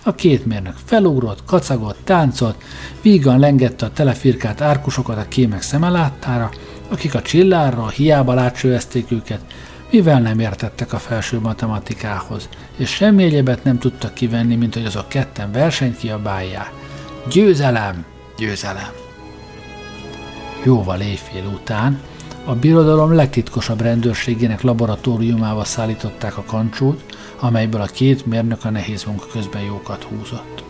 [0.04, 2.56] A két mérnök felugrott, kacagott, táncolt,
[3.02, 6.52] vígan lengette a telefirkált árkusokat a kémek szemeláttára,
[6.90, 9.40] akik a csillárra hiába látsőezték őket,
[9.94, 15.10] mivel nem értettek a felső matematikához, és semmi egyebet nem tudtak kivenni, mint hogy azok
[15.10, 16.72] ketten versenyt kiabálják.
[17.30, 18.06] Győzelem!
[18.38, 18.92] Győzelem!
[20.64, 22.02] Jóval éjfél után
[22.46, 27.04] a birodalom legtitkosabb rendőrségének laboratóriumába szállították a kancsót,
[27.40, 30.64] amelyből a két mérnök a nehéz munka közben jókat húzott.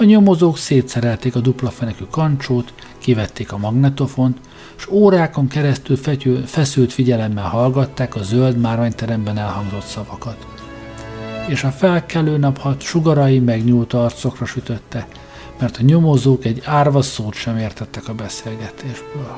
[0.00, 2.72] A nyomozók szétszerelték a dupla fenekű kancsót,
[3.08, 4.38] kivették a magnetofont,
[4.76, 10.46] és órákon keresztül fegyő, feszült figyelemmel hallgatták a zöld márványteremben elhangzott szavakat.
[11.46, 15.06] És a felkelő naphat sugarai megnyúlt arcokra sütötte,
[15.58, 19.36] mert a nyomozók egy árva szót sem értettek a beszélgetésből.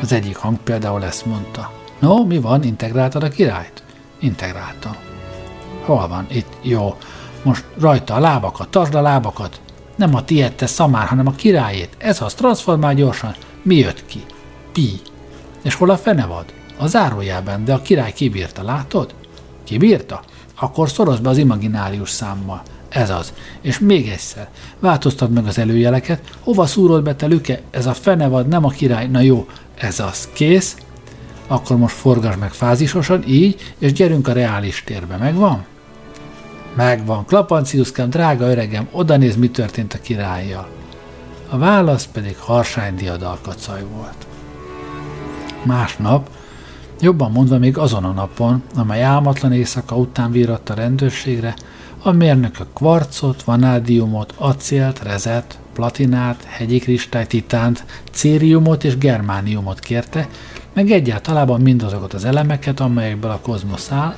[0.00, 1.72] Az egyik hang például ezt mondta.
[1.98, 3.82] No, mi van, integráltad a királyt?
[4.18, 4.96] Integráltam.
[5.80, 6.26] Hol van?
[6.30, 6.96] Itt, jó.
[7.42, 9.60] Most rajta a lábakat, tartsd a lábakat.
[10.02, 11.96] Nem a tiéd, te szamár, hanem a királyét.
[11.98, 13.34] Ez az, transformál gyorsan.
[13.62, 14.22] Mi jött ki?
[14.72, 15.00] Pi.
[15.62, 16.44] És hol a fenevad?
[16.78, 19.14] A zárójában, de a király kibírta, látod?
[19.64, 20.22] Kibírta?
[20.58, 22.62] Akkor szoroz be az imaginárius számmal.
[22.88, 23.32] Ez az.
[23.60, 24.48] És még egyszer.
[24.78, 26.36] Változtad meg az előjeleket.
[26.40, 27.60] Hova szúrod be te lüke?
[27.70, 29.06] Ez a fenevad, nem a király.
[29.06, 30.28] Na jó, ez az.
[30.32, 30.76] Kész?
[31.46, 35.16] Akkor most forgass meg fázisosan, így, és gyerünk a reális térbe.
[35.16, 35.64] Megvan?
[36.74, 37.24] Megvan.
[37.24, 40.68] Klapanciuszkám, drága öregem, oda néz, mi történt a királlyal.
[41.48, 44.26] A válasz pedig harsány diadalkacaj volt.
[45.62, 46.28] Másnap,
[47.00, 51.54] jobban mondva még azon a napon, amely álmatlan éjszaka után víratt a rendőrségre,
[52.02, 60.28] a mérnökök kvarcot, vanádiumot, acélt, rezet, platinát, hegyi kristály, titánt, cériumot és germániumot kérte,
[60.72, 64.14] meg egyáltalában mindazokat az elemeket, amelyekből a kozmosz áll,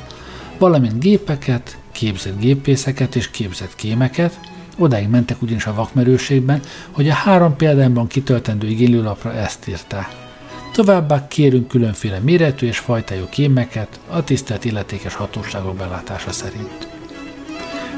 [0.59, 4.41] valamint gépeket, képzett gépészeket és képzett kémeket,
[4.79, 10.09] odáig mentek ugyanis a vakmerőségben, hogy a három példányban kitöltendő igénylőlapra ezt írták.
[10.73, 16.89] Továbbá kérünk különféle méretű és fajtájú kémeket a tisztelt illetékes hatóságok belátása szerint.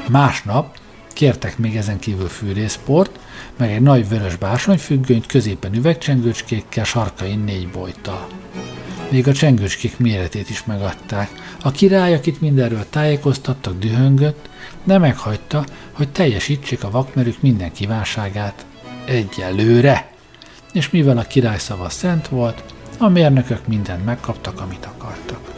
[0.09, 0.77] Másnap
[1.13, 3.19] kértek még ezen kívül fűrészport,
[3.57, 8.27] meg egy nagy vörös bársonyfüggönyt középen üvegcsengőcskékkel, sarkain négy bojtal.
[9.09, 11.29] Még a csengőcskék méretét is megadták.
[11.61, 14.49] A király, akit mindenről tájékoztattak, dühöngött,
[14.83, 18.65] de meghagyta, hogy teljesítsék a vakmerők minden kívánságát.
[19.05, 20.11] Egyelőre!
[20.73, 22.63] És mivel a király szava szent volt,
[22.97, 25.56] a mérnökök mindent megkaptak, amit akartak.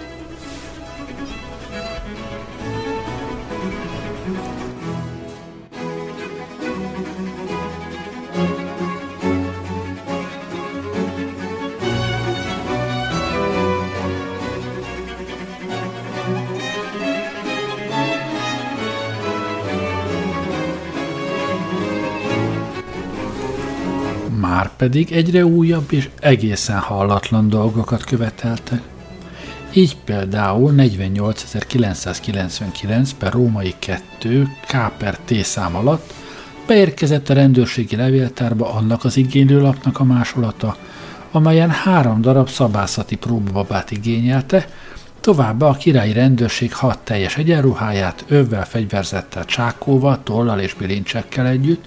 [24.79, 28.81] Pedig egyre újabb és egészen hallatlan dolgokat követeltek.
[29.73, 36.13] Így például 48.999 per római 2 K per T szám alatt
[36.67, 40.77] beérkezett a rendőrségi levéltárba annak az igénylőlapnak a másolata,
[41.31, 44.65] amelyen három darab szabászati próbababát igényelte,
[45.21, 51.85] Továbbá a királyi rendőrség hat teljes egyenruháját, övvel, fegyverzettel, csákóval, tollal és bilincsekkel együtt,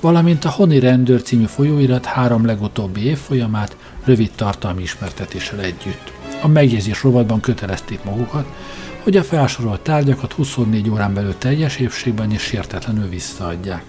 [0.00, 6.12] valamint a Honi Rendőr című folyóirat három legutóbbi évfolyamát rövid tartalmi ismertetéssel együtt.
[6.42, 8.46] A megjegyzés rovatban kötelezték magukat,
[9.02, 13.84] hogy a felsorolt tárgyakat 24 órán belül teljes épségben és sértetlenül visszaadják.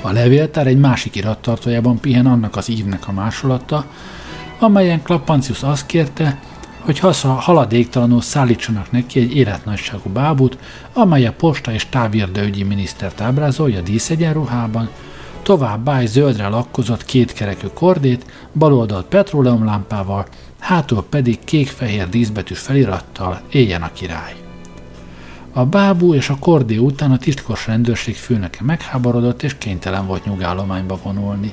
[0.00, 3.84] A levéltár egy másik irattartójában pihen annak az ívnek a másolata,
[4.58, 6.40] amelyen Klappancius azt kérte,
[6.80, 10.58] hogy haladéktalanul szállítsanak neki egy életnagyságú bábút,
[10.92, 14.88] amely a posta és távirdaügyi minisztert ábrázolja díszegyenruhában,
[15.42, 20.26] továbbá egy zöldre lakkozott kétkerekű kordét, baloldalt petróleumlámpával,
[20.58, 24.34] hátul pedig kék-fehér díszbetűs felirattal éljen a király.
[25.52, 30.98] A bábú és a kordé után a titkos rendőrség főnöke megháborodott és kénytelen volt nyugállományba
[31.02, 31.52] vonulni.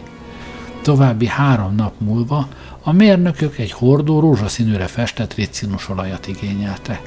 [0.82, 2.48] További három nap múlva
[2.88, 7.02] a mérnökök egy hordó rózsaszínűre festett ricinus olajat igényelte.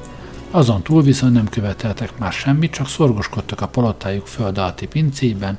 [0.50, 5.58] Azon túl viszont nem követeltek már semmit, csak szorgoskodtak a palotájuk föld alatti pincében,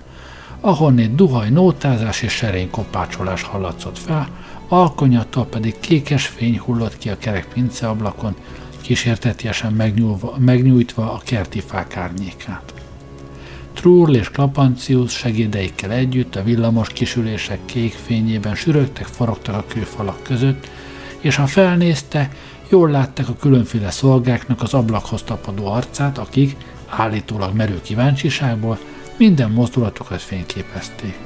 [0.60, 4.29] ahonnét duhaj, nótázás és serény kopácsolás hallatszott fel,
[4.67, 8.36] alkonyattól pedig kékes fény hullott ki a kerek pinceablakon,
[8.81, 9.73] kísértetiesen
[10.38, 12.81] megnyújtva a kerti fák árnyékát.
[13.82, 20.70] Trúrl és Klapancius segédeikkel együtt a villamos kisülések kék fényében sürögtek, forogtak a kőfalak között,
[21.20, 22.30] és ha felnézte,
[22.70, 26.56] jól látták a különféle szolgáknak az ablakhoz tapadó arcát, akik,
[26.88, 28.80] állítólag merő kíváncsiságból,
[29.17, 31.17] minden mozdulatokat fényképezték.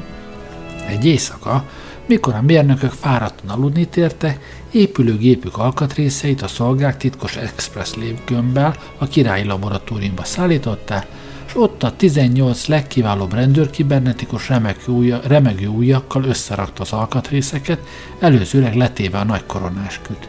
[0.88, 1.65] Egy éjszaka,
[2.06, 4.39] mikor a mérnökök fáradtan aludni térte,
[4.72, 11.08] épülőgépük alkatrészeit a szolgák titkos express lépgömbbel a királyi laboratóriumba szállították,
[11.56, 17.80] ott a 18 legkiválóbb rendőr kibernetikus remegő, ujja, remegő ujjakkal összerakta az alkatrészeket,
[18.20, 20.28] előzőleg letéve a nagy koronásküt.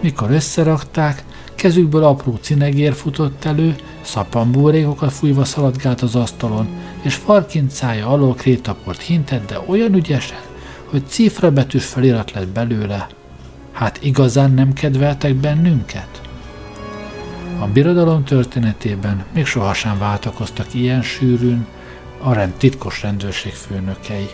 [0.00, 6.68] Mikor összerakták, kezükből apró cinegér futott elő, szapambúrékokat fújva szaladgált az asztalon,
[7.02, 10.40] és farkincája alól krétaport hintett, de olyan ügyesen,
[10.84, 13.06] hogy cifrabetűs felirat lett belőle.
[13.72, 16.20] Hát igazán nem kedveltek bennünket?
[17.58, 21.66] A birodalom történetében még sohasem váltakoztak ilyen sűrűn
[22.18, 24.28] a rend, titkos rendőrség főnökei.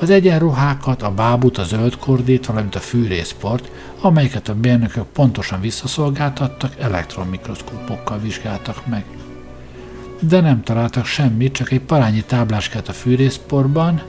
[0.00, 3.70] Az egyenruhákat, a bábut, a zöld kordét, valamint a fűrészport,
[4.00, 9.04] amelyeket a bérnökök pontosan visszaszolgáltattak, elektronmikroszkópokkal vizsgáltak meg.
[10.20, 14.02] De nem találtak semmit, csak egy parányi tábláskát a fűrészporban,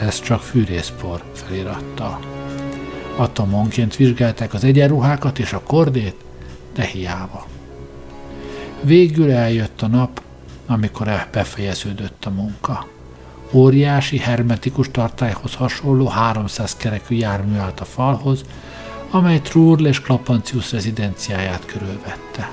[0.00, 2.18] ez csak fűrészpor felirattal.
[3.16, 6.16] Atomonként vizsgálták az egyenruhákat és a kordét,
[6.74, 7.53] de hiába.
[8.84, 10.22] Végül eljött a nap,
[10.66, 12.86] amikor befejeződött a munka.
[13.52, 18.44] Óriási, hermetikus tartályhoz hasonló 300 kerekű jármű állt a falhoz,
[19.10, 22.50] amely Trurl és Klapancius rezidenciáját körülvette.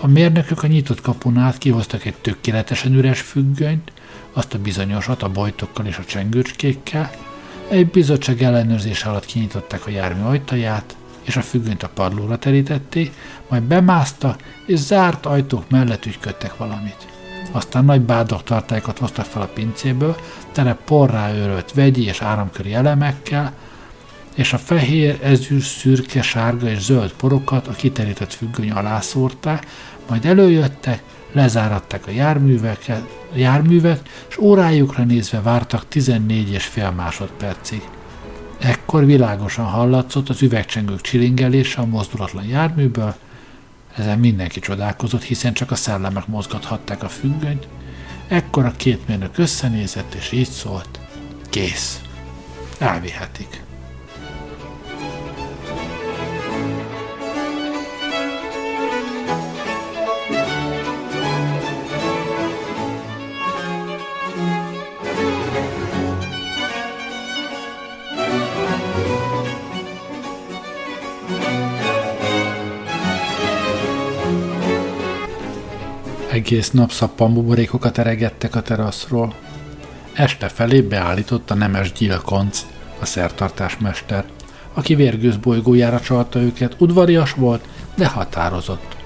[0.00, 3.92] A mérnökök a nyitott kapun át kihoztak egy tökéletesen üres függönyt,
[4.32, 7.10] azt a bizonyosat a bojtokkal és a csengőcskékkel,
[7.68, 13.12] egy bizottság ellenőrzés alatt kinyitották a jármű ajtaját, és a függönyt a padlóra terítették,
[13.48, 17.06] majd bemászta, és zárt ajtók mellett ügyködtek valamit.
[17.52, 20.16] Aztán nagy bádogtartálykat hoztak fel a pincéből,
[20.52, 23.52] tele porrá őrölt vegyi és áramköri elemekkel,
[24.34, 29.66] és a fehér, ezüst, szürke, sárga és zöld porokat a kiterített függöny alá szórták,
[30.08, 33.02] majd előjöttek, lezáratták a járműveket,
[33.34, 37.82] járművet, és órájukra nézve vártak 14 és fél másodpercig.
[38.64, 43.14] Ekkor világosan hallatszott az üvegcsengők csilingelése a mozdulatlan járműből,
[43.96, 47.66] ezen mindenki csodálkozott, hiszen csak a szellemek mozgathatták a függönyt.
[48.28, 51.00] Ekkor a két mérnök összenézett, és így szólt,
[51.50, 52.00] kész,
[52.78, 53.62] elvihetik.
[76.34, 79.34] Egész nap szappanbuborékokat eregettek a teraszról.
[80.12, 82.66] Este felé beállított a nemes gyilkonc,
[83.00, 84.24] a szertartásmester,
[84.72, 87.64] aki vérgőz bolygójára csalta őket, udvarias volt,
[87.94, 88.96] de határozott.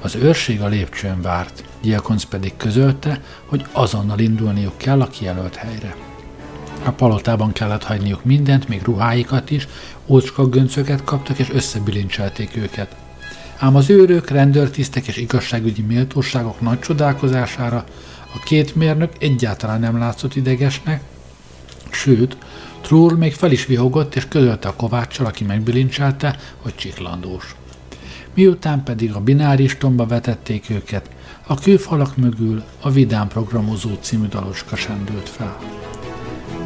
[0.00, 5.94] Az őrség a lépcsőn várt, Gyilkonc pedig közölte, hogy azonnal indulniuk kell a kijelölt helyre.
[6.84, 9.68] A palotában kellett hagyniuk mindent, még ruháikat is,
[10.06, 12.96] ócska göncöket kaptak és összebilincselték őket
[13.62, 17.84] ám az őrök, rendőrtisztek és igazságügyi méltóságok nagy csodálkozására
[18.34, 21.02] a két mérnök egyáltalán nem látszott idegesnek,
[21.90, 22.36] sőt,
[22.80, 27.54] Trúr még fel is vihogott és közölte a kováccsal, aki megbilincselte, hogy csiklandós.
[28.34, 31.10] miután pedig a bináris tomba vetették őket,
[31.46, 35.58] a kőfalak mögül a Vidám programozó című dalocska sendült fel.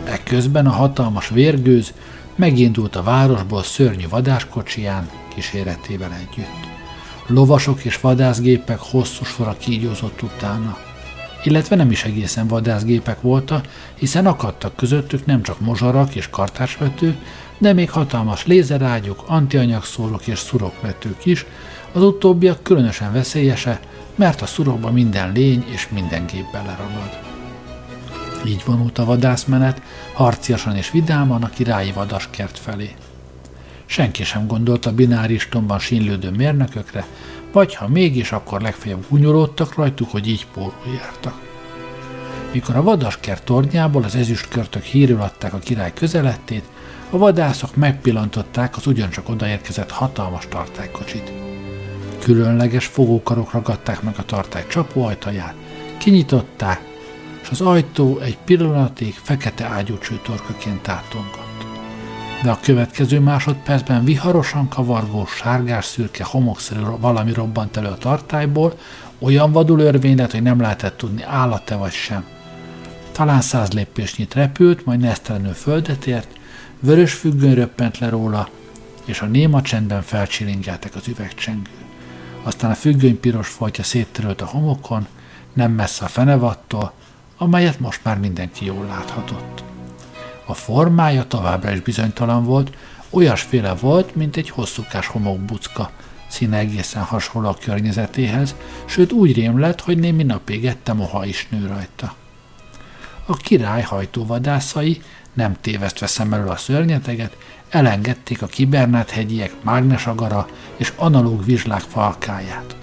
[0.05, 1.93] Ekközben a hatalmas vérgőz
[2.35, 6.66] megindult a városból szörnyű vadáskocsiján kíséretével együtt.
[7.27, 10.79] Lovasok és vadászgépek hosszú sora kígyózott utána.
[11.45, 17.17] Illetve nem is egészen vadászgépek voltak, hiszen akadtak közöttük nem csak mozsarak és kartársvetők,
[17.59, 21.47] de még hatalmas lézerágyuk, antianyagszórok és szurokvetők is,
[21.93, 23.81] az utóbbiak különösen veszélyese,
[24.15, 27.19] mert a szurokba minden lény és minden gép beleragad.
[28.47, 32.95] Így vonult a vadászmenet, harciasan és vidáman a királyi vadaskert felé.
[33.87, 37.07] Senki sem gondolt a bináristomban sínlődő mérnökökre,
[37.53, 41.41] vagy ha mégis, akkor legfeljebb gúnyolódtak rajtuk, hogy így pórul jártak.
[42.53, 46.65] Mikor a vadaskert tornyából az ezüstkörtök hírül adták a király közelettét,
[47.11, 51.33] a vadászok megpillantották az ugyancsak odaérkezett hatalmas tartálykocsit.
[52.19, 55.55] Különleges fogókarok ragadták meg a tartály csapóajtaját,
[55.99, 56.81] kinyitották,
[57.43, 61.46] és az ajtó egy pillanatig fekete ágyúcső torkaként tátongott.
[62.43, 68.79] De a következő másodpercben viharosan kavargó, sárgás-szürke, homokszerű valami robbant elő a tartályból,
[69.19, 72.25] olyan vadul örvény hogy nem lehetett tudni, állat-e vagy sem.
[73.13, 76.29] Talán száz lépésnyit repült, majd nesztelenül földet ért,
[76.81, 78.49] vörös függöny röppent le róla,
[79.05, 81.71] és a néma csendben felcsilingeltek az üvegcsengő.
[82.43, 85.07] Aztán a függöny piros foltja széttörölt a homokon,
[85.53, 86.93] nem messze a fenevattól,
[87.37, 89.65] amelyet most már mindenki jól láthatott.
[90.47, 92.77] A formája továbbra is bizonytalan volt,
[93.11, 95.91] olyasféle volt, mint egy hosszúkás homokbucka,
[96.29, 101.49] színe egészen hasonló a környezetéhez, sőt úgy rém lett, hogy némi napig ette moha is
[101.51, 102.15] nő rajta.
[103.27, 107.37] A király hajtóvadászai, nem tévesztve szem elől a szörnyeteget,
[107.69, 112.77] elengedték a kibernát hegyiek mágnesagara és analóg vizslák falkáját.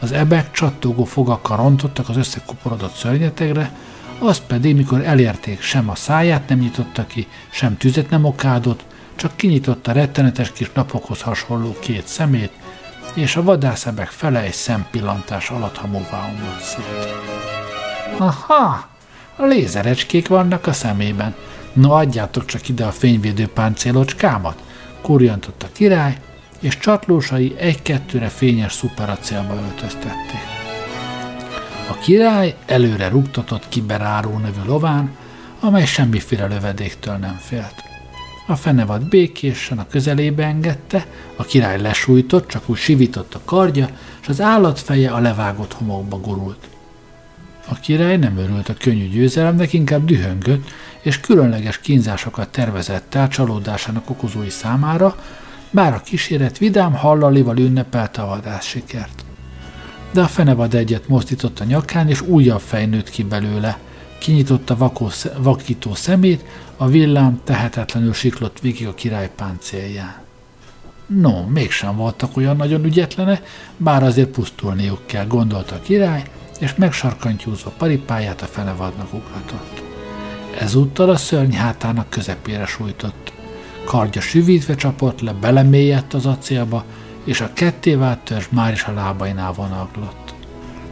[0.00, 3.72] Az ebek csattogó fogakkal rontottak az összekuporodott szörnyetegre,
[4.18, 8.84] azt pedig, mikor elérték, sem a száját nem nyitotta ki, sem tüzet nem okádott,
[9.16, 12.52] csak kinyitotta rettenetes kis napokhoz hasonló két szemét,
[13.14, 17.14] és a vadászebek fele egy szempillantás alatt hamuvá omlott szét.
[18.18, 18.88] Aha!
[19.36, 21.34] A lézerecskék vannak a szemében.
[21.72, 24.62] No, adjátok csak ide a fényvédő páncélocskámat,
[25.02, 26.16] kurjantott a király,
[26.60, 30.55] és csatlósai egy-kettőre fényes szuperacélba öltöztették.
[31.88, 35.16] A király előre rúgtatott kiberáró nevű lován,
[35.60, 37.74] amely semmiféle lövedéktől nem félt.
[38.46, 41.06] A fenevad békésen a közelébe engedte,
[41.36, 43.88] a király lesújtott, csak úgy sivított a kardja,
[44.22, 46.68] és az állat feje a levágott homokba gurult.
[47.68, 50.68] A király nem örült a könnyű győzelemnek, inkább dühöngött,
[51.00, 55.16] és különleges kínzásokat tervezett el csalódásának okozói számára,
[55.70, 59.25] bár a kíséret vidám hallalival ünnepelte a vadász sikert
[60.10, 63.78] de a fenevad egyet mozdított a nyakán, és újabb fej nőtt ki belőle.
[64.18, 66.44] Kinyitotta vakó, vakító szemét,
[66.76, 70.24] a villám tehetetlenül siklott végig a király páncélján.
[71.06, 73.42] No, mégsem voltak olyan nagyon ügyetlene,
[73.76, 76.22] bár azért pusztulniuk kell, gondolta a király,
[76.60, 79.82] és megsarkantyúzva paripáját a fenevadnak ugratott.
[80.58, 83.32] Ezúttal a szörny hátának közepére sújtott.
[83.84, 86.84] Kardja süvítve csapott le, belemélyedt az acélba,
[87.26, 90.34] és a ketté vált törzs már is a lábainál vonaglott.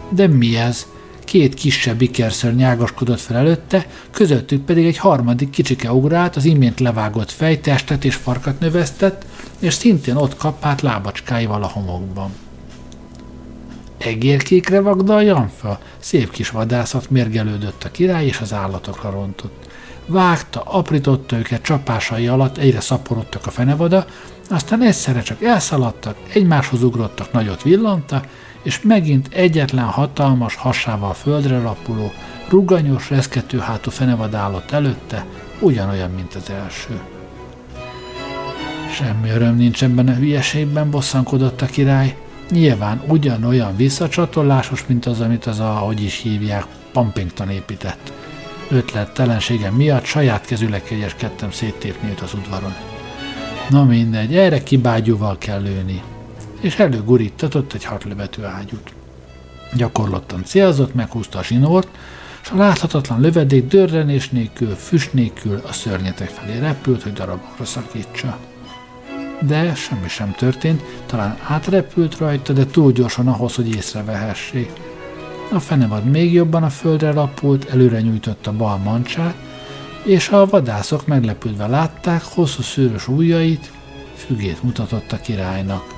[0.08, 0.86] De mi ez?
[1.24, 7.30] Két kisebb ikerször nyágaskodott fel előtte, közöttük pedig egy harmadik kicsike ugrált, az imént levágott
[7.30, 9.24] fejtestet és farkat növesztett,
[9.58, 12.30] és szintén ott kapált lábacskáival a homokban.
[13.98, 15.78] Egérkékre vagdaljam fel?
[15.98, 19.68] Szép kis vadászat mérgelődött a király, és az állatokra rontott.
[20.06, 24.06] Vágta, aprította őket csapásai alatt, egyre szaporodtak a fenevada,
[24.50, 28.26] aztán egyszerre csak elszaladtak, egymáshoz ugrottak, nagyot villantak,
[28.62, 32.12] és megint egyetlen hatalmas, hasával földre lapuló,
[32.48, 35.24] ruganyos, reszkető hátú fenevad állott előtte,
[35.58, 37.00] ugyanolyan, mint az első.
[38.90, 42.16] Semmi öröm nincs ebben a hülyeségben, bosszankodott a király.
[42.50, 48.12] Nyilván ugyanolyan visszacsatolásos, mint az, amit az a, hogy is hívják, Pumpington épített.
[48.70, 52.93] Ötlettelenségem miatt saját kezüleg kegyeskedtem széttépni őt az udvaron.
[53.68, 56.02] Na mindegy, erre kibágyúval kell lőni.
[56.60, 58.92] És előgurítatott egy hatlövető ágyút.
[59.76, 61.88] Gyakorlottan célzott, meghúzta a zsinort,
[62.42, 68.38] és a láthatatlan lövedék dörrenés nélkül, füst nélkül a szörnyetek felé repült, hogy darabokra szakítsa.
[69.40, 74.70] De semmi sem történt, talán átrepült rajta, de túl gyorsan ahhoz, hogy észrevehessék.
[75.52, 79.34] A fenevad még jobban a földre lapult, előre nyújtotta bal mancsát,
[80.04, 83.70] és a vadászok meglepődve látták hosszú szőrös ujjait,
[84.16, 85.94] fügét mutatott a királynak.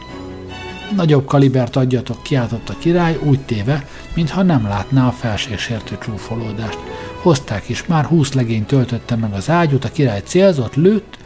[0.96, 6.78] Nagyobb kalibert adjatok, kiáltott a király, úgy téve, mintha nem látná a felségsértő csúfolódást.
[7.22, 11.18] Hozták is, már húsz legény töltötte meg az ágyút, a király célzott, lőtt,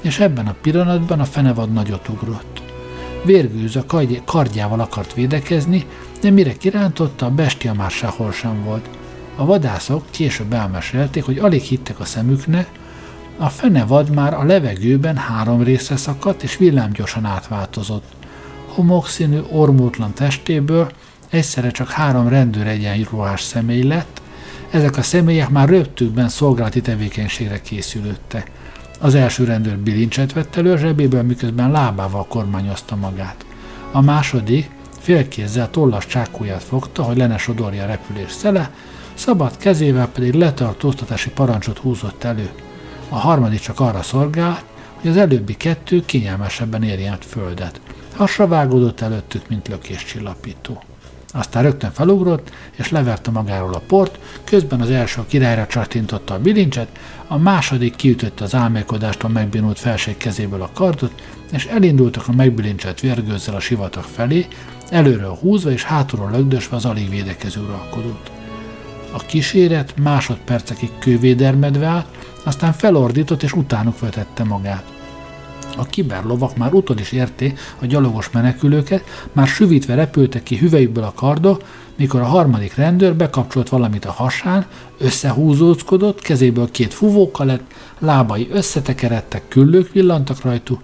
[0.00, 2.62] és ebben a pillanatban a fenevad nagyot ugrott.
[3.24, 3.84] Vérgőz a
[4.24, 5.86] kardjával akart védekezni,
[6.20, 8.88] de mire kirántotta, a bestia már sehol sem volt.
[9.38, 12.68] A vadászok később elmesélték, hogy alig hittek a szemüknek,
[13.36, 18.12] a fenevad már a levegőben három részre szakadt, és villámgyorsan átváltozott.
[18.66, 20.90] Homokszínű, ormótlan testéből
[21.30, 24.22] egyszerre csak három rendőr egyenruhás személy lett,
[24.70, 28.50] ezek a személyek már röptükben szolgálati tevékenységre készülődtek.
[29.00, 33.44] Az első rendőr bilincset vett elő a zsebéből, miközben lábával kormányozta magát.
[33.92, 38.70] A második félkézzel tollas csákóját fogta, hogy lene sodorja a repülés szele,
[39.18, 42.50] szabad kezével pedig letartóztatási parancsot húzott elő.
[43.08, 44.64] A harmadik csak arra szolgált,
[45.00, 47.80] hogy az előbbi kettő kényelmesebben érjen földet.
[48.16, 50.82] Hasra vágódott előttük, mint lökéscsillapító.
[51.32, 56.40] Aztán rögtön felugrott, és leverte magáról a port, közben az első a királyra csattintotta a
[56.40, 56.88] bilincset,
[57.26, 63.54] a második kiütötte az álmélkodástól megbénult felség kezéből a kardot, és elindultak a megbilincselt vérgőzzel
[63.54, 64.46] a sivatag felé,
[64.90, 68.37] előről húzva és hátulról lögdösve az alig védekező uralkodót.
[69.12, 72.06] A kíséret másodpercekig kővédermedve állt,
[72.44, 74.84] aztán felordított és utánuk vetette magát.
[75.76, 81.12] A kiberlovak már utol is érték a gyalogos menekülőket, már süvítve repültek ki hüvelyükből a
[81.14, 81.62] kardok,
[81.96, 84.66] mikor a harmadik rendőr bekapcsolt valamit a hasán,
[84.98, 90.80] összehúzózkodott, kezéből két fuvóka lett, lábai összetekeredtek, küllők villantak rajtuk,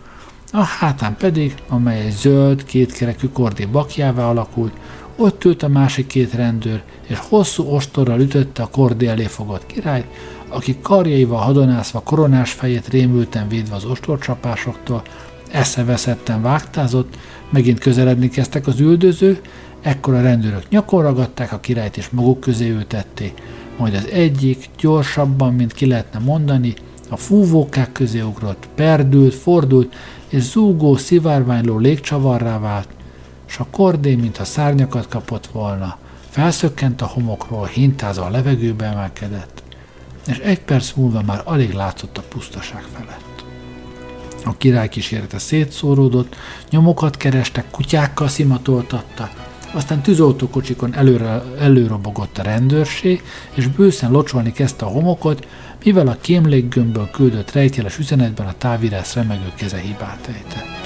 [0.52, 4.72] a hátán pedig, amely egy zöld, kétkerekű kordé bakjává alakult,
[5.16, 10.06] ott ült a másik két rendőr, és hosszú ostorral ütötte a kordé elé fogott királyt,
[10.48, 15.02] aki karjaival hadonászva koronás fejét rémülten védve az ostorcsapásoktól,
[15.50, 17.16] eszeveszetten vágtázott,
[17.50, 19.40] megint közeledni kezdtek az üldöző,
[19.82, 23.42] ekkor a rendőrök nyakon ragadták a királyt és maguk közé ültették,
[23.76, 26.74] majd az egyik gyorsabban, mint ki lehetne mondani,
[27.08, 29.94] a fúvókák közé ugrott, perdült, fordult,
[30.28, 32.88] és zúgó, szivárványló légcsavarrá vált,
[33.54, 35.98] s a kordé, mintha szárnyakat kapott volna,
[36.28, 39.62] felszökkent a homokról, hintázva a levegőbe emelkedett
[40.26, 43.44] és egy perc múlva már alig látszott a pusztaság felett.
[44.44, 46.36] A király kísérete szétszóródott,
[46.70, 49.30] nyomokat kerestek, kutyákkal szimatoltatta,
[49.72, 53.22] aztán tűzoltókocsikon előre, előrobogott a rendőrség,
[53.54, 55.46] és bőszen locsolni kezdte a homokot,
[55.84, 60.83] mivel a kémlékgömbből küldött rejtjeles üzenetben a távírász remegő keze hibát ejtett.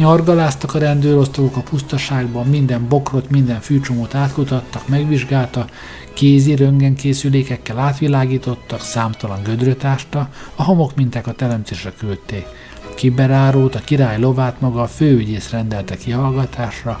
[0.00, 5.66] Nyargaláztak a rendőrosztagok a pusztaságban, minden bokrot, minden fűcsomót átkutattak, megvizsgálta,
[6.12, 12.46] kézi röntgenkészülékekkel átvilágítottak, számtalan gödröt ásta, a homok mintákat elemzésre küldték.
[12.94, 17.00] Kiberárult, a király lovát maga a főügyész rendelte kihallgatásra.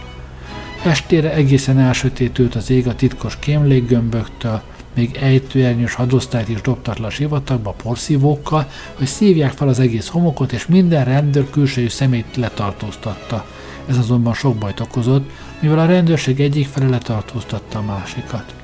[0.84, 4.62] Estére egészen elsötétült az ég a titkos kémlékgömböktől,
[4.94, 10.52] még ejtőernyős hadosztályt is dobtak le a sivatagba porszívókkal, hogy szívják fel az egész homokot,
[10.52, 13.46] és minden rendőr külső szemét letartóztatta.
[13.86, 15.30] Ez azonban sok bajt okozott,
[15.60, 18.54] mivel a rendőrség egyik fele letartóztatta a másikat.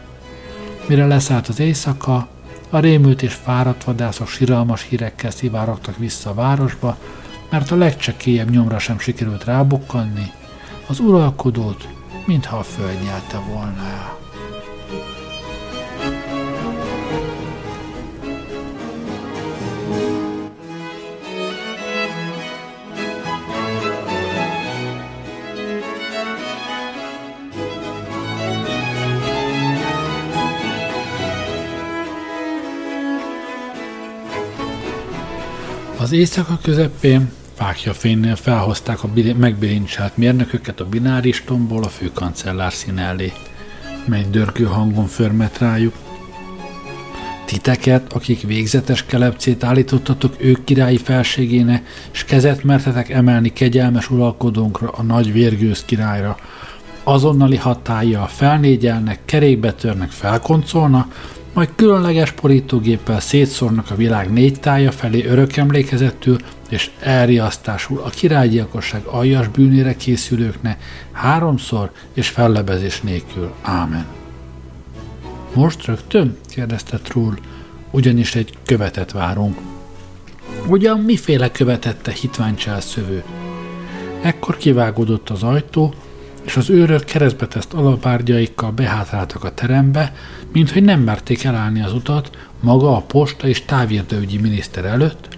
[0.87, 2.29] Mire leszállt az éjszaka,
[2.71, 6.97] a rémült és fáradt vadászok siralmas hírekkel szivárogtak vissza a városba,
[7.51, 10.33] mert a legcsekélyebb nyomra sem sikerült rábukkanni,
[10.87, 11.89] az uralkodót,
[12.25, 14.26] mintha a föld nyelte volna el.
[36.17, 43.33] Éjszaka közepén fákja fénynél felhozták a megbilincselt mérnököket a bináristomból a főkancellár szín elé,
[44.05, 45.95] mely dörgő hangon förmet rájuk.
[47.45, 55.03] Titeket, akik végzetes kelepcét állítottatok ők királyi felségének, s kezet mertetek emelni kegyelmes uralkodónkra, a
[55.03, 56.37] nagy vérgőz királyra,
[57.03, 61.09] azonnali hatája felnégyelnek, kerékbe törnek, felkoncolna,
[61.57, 66.37] majd különleges porítógéppel szétszórnak a világ négy tája felé örökemlékezettül
[66.69, 70.83] és elriasztásul a királygyilkosság aljas bűnére készülőknek
[71.13, 73.53] háromszor és fellebezés nélkül.
[73.63, 74.07] Ámen.
[75.55, 76.37] Most rögtön?
[76.49, 77.35] kérdezte Trull,
[77.91, 79.59] ugyanis egy követet várunk.
[80.67, 83.23] Ugyan miféle követette hitványcselszövő?
[84.23, 85.95] Ekkor kivágódott az ajtó,
[86.47, 90.13] és az őrök keresztbe teszt alapárgyaikkal behátráltak a terembe,
[90.53, 92.31] mint hogy nem merték elállni az utat
[92.61, 95.29] maga a posta és távirdőügyi miniszter előtt,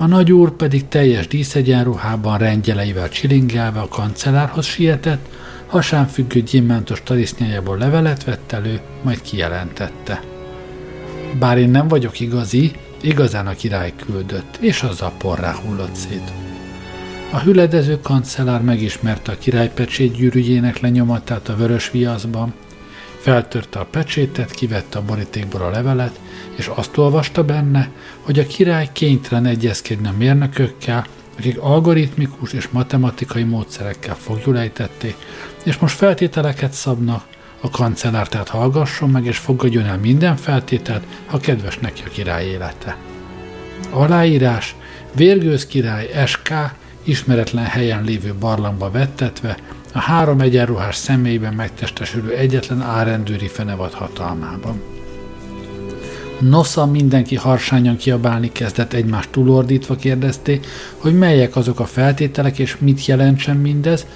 [0.00, 5.28] A nagyúr pedig teljes díszegyenruhában rendjeleivel csilingelve a kancellárhoz sietett,
[5.66, 10.22] hasán függő gyémántos tarisznyájából levelet vett elő, majd kijelentette.
[11.38, 16.47] Bár én nem vagyok igazi, igazán a király küldött, és a porrá hullott szét.
[17.30, 22.54] A hüledező kancellár megismerte a király gyűrűjének lenyomatát a vörös viaszban,
[23.18, 26.20] feltörte a pecsétet, kivette a borítékból a levelet,
[26.56, 27.88] és azt olvasta benne,
[28.20, 31.06] hogy a király kénytelen egyezkedni a mérnökökkel,
[31.38, 35.16] akik algoritmikus és matematikai módszerekkel fogjulejtették,
[35.64, 37.26] és most feltételeket szabnak,
[37.60, 42.46] a kancellár tehát hallgasson meg és fogadjon el minden feltételt, ha kedves neki a király
[42.46, 42.96] élete.
[43.90, 44.74] Aláírás,
[45.14, 46.52] Vérgőz király SK
[47.08, 49.58] ismeretlen helyen lévő barlangba vettetve,
[49.92, 54.82] a három egyenruhás személyben megtestesülő egyetlen árendőri fenevad hatalmában.
[56.40, 63.06] Nosza mindenki harsányan kiabálni kezdett egymást túlordítva kérdezték, hogy melyek azok a feltételek és mit
[63.06, 64.06] jelentsen mindez,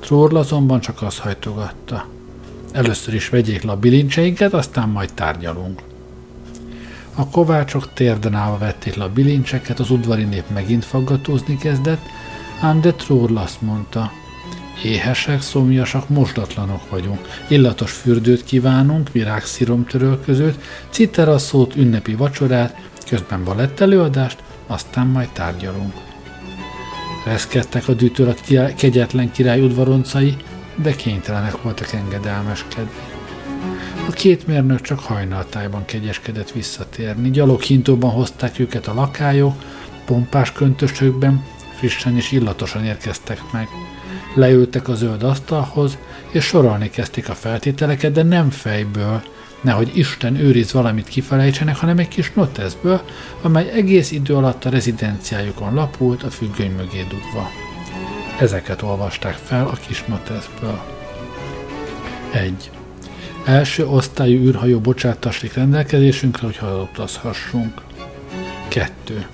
[0.00, 2.06] Trórl azonban csak azt hajtogatta.
[2.72, 5.80] Először is vegyék le a bilincseinket, aztán majd tárgyalunk.
[7.14, 12.02] A kovácsok térden állva vették le a bilincseket, az udvari nép megint faggatózni kezdett,
[12.60, 14.12] ám de Trórl azt mondta,
[14.82, 17.28] éhesek, szomjasak, mosdatlanok vagyunk.
[17.48, 22.76] Illatos fürdőt kívánunk, virágsziromtörölközőt, citeraszót, ünnepi vacsorát,
[23.08, 25.92] közben balett előadást, aztán majd tárgyalunk.
[27.24, 28.34] Reszkedtek a dűtől a
[28.74, 30.36] kegyetlen király udvaroncai,
[30.82, 32.90] de kénytelenek voltak engedelmeskedni.
[34.08, 37.30] A két mérnök csak hajnaltájban kegyeskedett visszatérni.
[37.30, 39.54] Gyaloghintóban hozták őket a lakályok,
[40.04, 41.44] pompás köntösökben,
[41.76, 43.68] frissen és illatosan érkeztek meg.
[44.34, 45.98] Leültek a zöld asztalhoz,
[46.30, 49.22] és sorolni kezdték a feltételeket, de nem fejből,
[49.60, 53.00] nehogy Isten őriz valamit kifelejtsenek, hanem egy kis noteszből,
[53.42, 57.50] amely egész idő alatt a rezidenciájukon lapult a függöny mögé dugva.
[58.40, 60.80] Ezeket olvasták fel a kis noteszből.
[62.32, 62.70] 1.
[63.44, 66.58] Első osztályú űrhajó bocsátassék rendelkezésünkre, hogy
[66.92, 67.80] utazhassunk.
[68.68, 69.26] 2.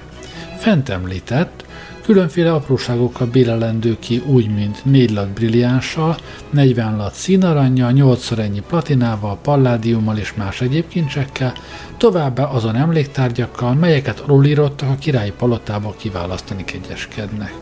[0.58, 1.64] Fent említett,
[2.02, 6.16] Különféle apróságokkal bélelendő ki úgy, mint 4 lat brilliánssal,
[6.50, 11.52] 40 lat színaranyjal, 8 ennyi platinával, palládiummal és más egyéb kincsekkel,
[11.96, 17.54] továbbá azon emléktárgyakkal, melyeket alulírottak a királyi palotába kiválasztani kegyeskednek.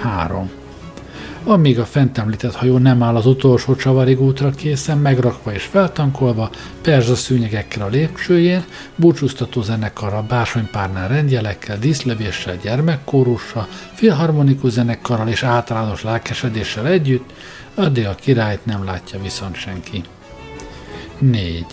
[0.00, 0.61] 3.
[1.44, 6.50] Amíg a fent említett hajó nem áll az utolsó csavarig útra készen, megrakva és feltankolva,
[6.82, 8.64] perzsa szűnyegekkel a lépcsőjén,
[8.96, 17.32] búcsúztató zenekarra, bársonypárnál rendjelekkel, díszlevéssel, gyermekkórussal, filharmonikus zenekarral és általános lelkesedéssel együtt,
[17.74, 20.02] addig a királyt nem látja viszont senki.
[21.18, 21.64] 4.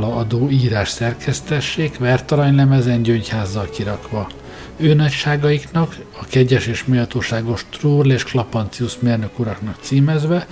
[0.00, 4.28] adó írás szerkesztessék, vertaranylemezen gyöngyházzal kirakva–
[4.76, 10.46] ő nagyságaiknak, a kegyes és méltóságos Trúrl és Klapancius mérnök uraknak címezve,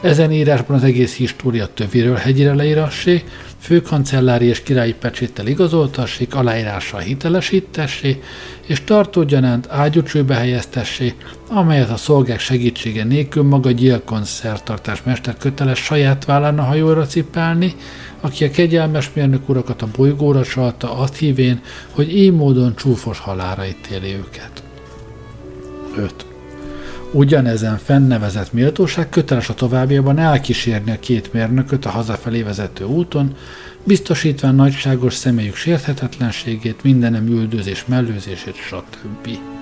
[0.00, 3.24] ezen írásban az egész história tövéről hegyire leírassék,
[3.58, 8.22] főkancellári és királyi pecséttel igazoltassék, aláírással hitelesítessé,
[8.66, 11.14] és tartógyanánt ágyúcsőbe helyeztessé,
[11.48, 17.74] amelyet a szolgák segítsége nélkül maga gyilkon szertartás mester köteles saját vállán a hajóra cipelni,
[18.26, 21.60] aki a kegyelmes mérnök urakat a bolygóra csalta azt hívén,
[21.90, 24.62] hogy így módon csúfos halára ítéli őket.
[25.96, 26.26] 5.
[27.12, 33.36] Ugyanezen fennnevezett méltóság köteles a továbbiakban elkísérni a két mérnököt a hazafelé vezető úton,
[33.84, 39.55] biztosítván nagyságos személyük sérthetetlenségét, mindenem üldözés, mellőzését, stb.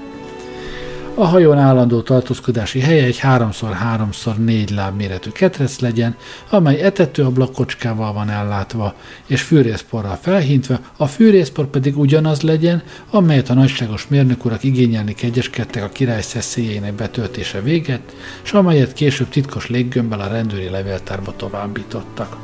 [1.17, 6.17] A hajón állandó tartózkodási helye egy 3x3x4 láb méretű ketrec legyen,
[6.51, 8.95] amely etető ablakocskával van ellátva,
[9.27, 15.83] és fűrészporral felhintve, a fűrészpor pedig ugyanaz legyen, amelyet a nagyságos mérnök urak igényelni kegyeskedtek
[15.83, 22.37] a király szeszélyének betöltése véget, és amelyet később titkos léggömbbel a rendőri levéltárba továbbítottak.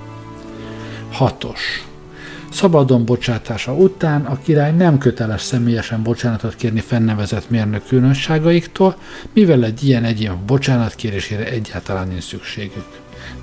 [1.12, 1.46] 6.
[2.50, 8.96] Szabadon bocsátása után a király nem köteles személyesen bocsánatot kérni fennevezett mérnök különbségaiktól,
[9.32, 12.84] mivel egy ilyen egyén bocsánat kérésére egyáltalán nincs szükségük.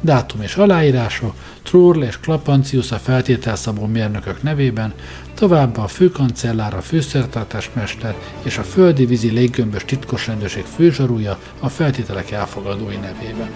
[0.01, 1.34] Dátum és aláírása,
[1.64, 4.93] Trurl és Klapancius a feltételszabó mérnökök nevében,
[5.34, 12.32] továbbá a főkancellár, a főszertartásmester és a földi vízi léggömbös titkos rendőrség főzsarúja a feltételek
[12.32, 13.49] elfogadói nevében.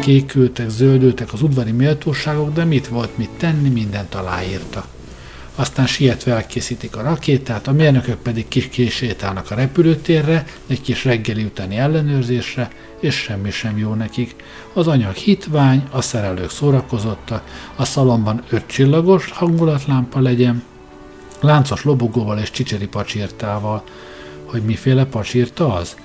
[0.00, 4.86] Kékültek, zöldültek az udvari méltóságok, de mit volt mit tenni, mindent aláírta.
[5.54, 11.44] Aztán sietve elkészítik a rakétát, a mérnökök pedig kis kisétálnak a repülőtérre, egy kis reggeli
[11.44, 12.70] utáni ellenőrzésre,
[13.00, 14.34] és semmi sem jó nekik.
[14.72, 17.42] Az anyag hitvány, a szerelők szórakozotta,
[17.76, 20.62] a szalomban öt csillagos hangulatlámpa legyen,
[21.40, 23.84] láncos lobogóval és csicseri pacsírtával.
[24.44, 25.96] Hogy miféle pacsírta az?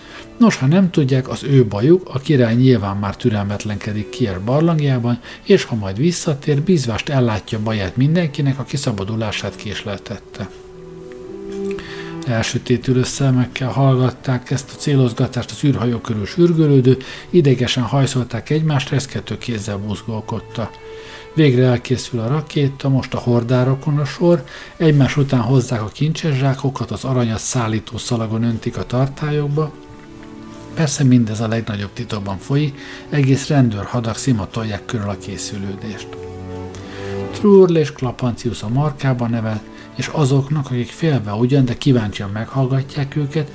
[0.42, 5.64] Nos, ha nem tudják, az ő bajuk, a király nyilván már türelmetlenkedik Kier barlangjában, és
[5.64, 10.50] ha majd visszatér, bízvást ellátja baját mindenkinek, aki szabadulását késleltette.
[12.26, 16.98] Elsötétülő szemekkel hallgatták ezt a célozgatást az űrhajó körül sürgölődő,
[17.30, 20.72] idegesen hajszolták egymást, reszkető kézzel buzgolkodta.
[21.34, 24.44] Végre elkészül a rakéta, most a hordárokon a sor,
[24.78, 29.72] egymás után hozzák a kincses zsákokat, az aranyat szállító szalagon öntik a tartályokba,
[30.74, 36.08] Persze mindez a legnagyobb titokban folyik, egész rendőrhadak szimatolják körül a készülődést.
[37.32, 39.62] Trurl és Klapancius a markában nevel,
[39.96, 43.52] és azoknak, akik félve ugyan, de kíváncsian meghallgatják őket,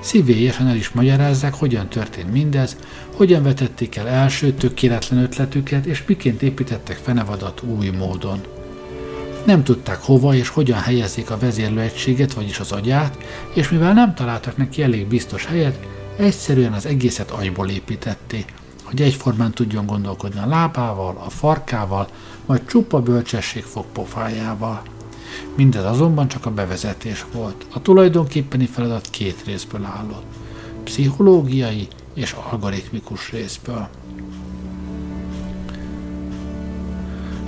[0.00, 2.76] szívélyesen el is magyarázzák, hogyan történt mindez,
[3.16, 8.40] hogyan vetették el első tökéletlen ötletüket, és miként építettek fenevadat új módon.
[9.44, 13.18] Nem tudták hova és hogyan helyezzék a vezérlőegységet, vagyis az agyát,
[13.54, 15.78] és mivel nem találtak neki elég biztos helyet,
[16.16, 18.52] egyszerűen az egészet agyból építették,
[18.82, 22.08] hogy egyformán tudjon gondolkodni a lábával, a farkával,
[22.46, 24.82] vagy csupa bölcsesség fogpofájával.
[25.54, 27.66] Mindez azonban csak a bevezetés volt.
[27.72, 30.24] A tulajdonképpeni feladat két részből állott.
[30.84, 33.88] Pszichológiai és algoritmikus részből.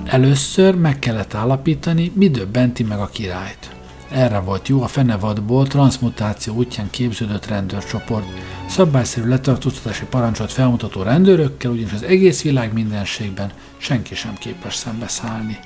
[0.03, 3.74] Először meg kellett állapítani, mi döbbenti meg a királyt.
[4.09, 8.27] Erre volt jó a fenevadból transmutáció útján képződött rendőrcsoport,
[8.69, 15.59] szabályszerű letartóztatási parancsot felmutató rendőrökkel, ugyanis az egész világ mindenségben senki sem képes szembeszállni.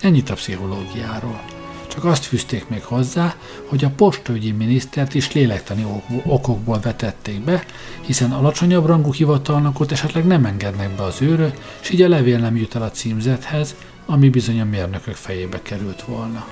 [0.00, 1.40] Ennyit a pszichológiáról.
[1.88, 3.34] Csak azt fűzték még hozzá,
[3.68, 5.86] hogy a postaügyi minisztert is lélektani
[6.24, 7.64] okokból vetették be,
[8.00, 11.48] hiszen alacsonyabb rangú hivatalnokot esetleg nem engednek be az őrö,
[11.82, 13.74] és így a levél nem jut el a címzethez,
[14.06, 16.46] ami bizony a mérnökök fejébe került volna.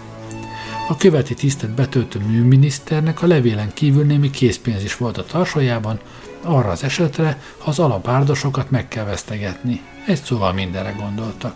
[0.88, 6.00] A követi tisztet betöltő műminiszternek a levélen kívül némi készpénz is volt a tarsajában,
[6.42, 9.80] arra az esetre, ha az alapárdosokat meg kell vesztegetni.
[10.06, 11.54] Egy szóval mindenre gondoltak.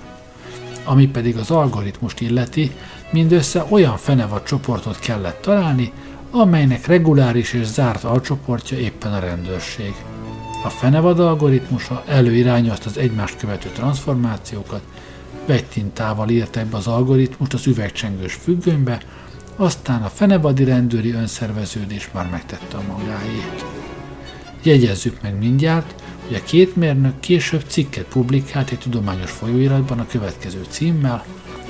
[0.85, 2.71] Ami pedig az algoritmust illeti,
[3.11, 5.93] mindössze olyan fenevad csoportot kellett találni,
[6.31, 9.95] amelynek reguláris és zárt alcsoportja éppen a rendőrség.
[10.65, 14.83] A fenevad algoritmusa előirányozta az egymást követő transformációkat,
[15.47, 19.01] vegytintával írták be az algoritmust az üvegcsengős függönybe,
[19.57, 23.65] aztán a fenevadi rendőri önszerveződés már megtette a magáét.
[24.63, 25.95] Jegyezzük meg mindjárt,
[26.27, 31.25] hogy a két mérnök később cikket publikált egy tudományos folyóiratban a következő címmel,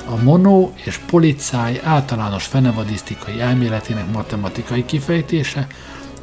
[0.08, 5.66] a mono és policáj általános fenevadisztikai elméletének matematikai kifejtése,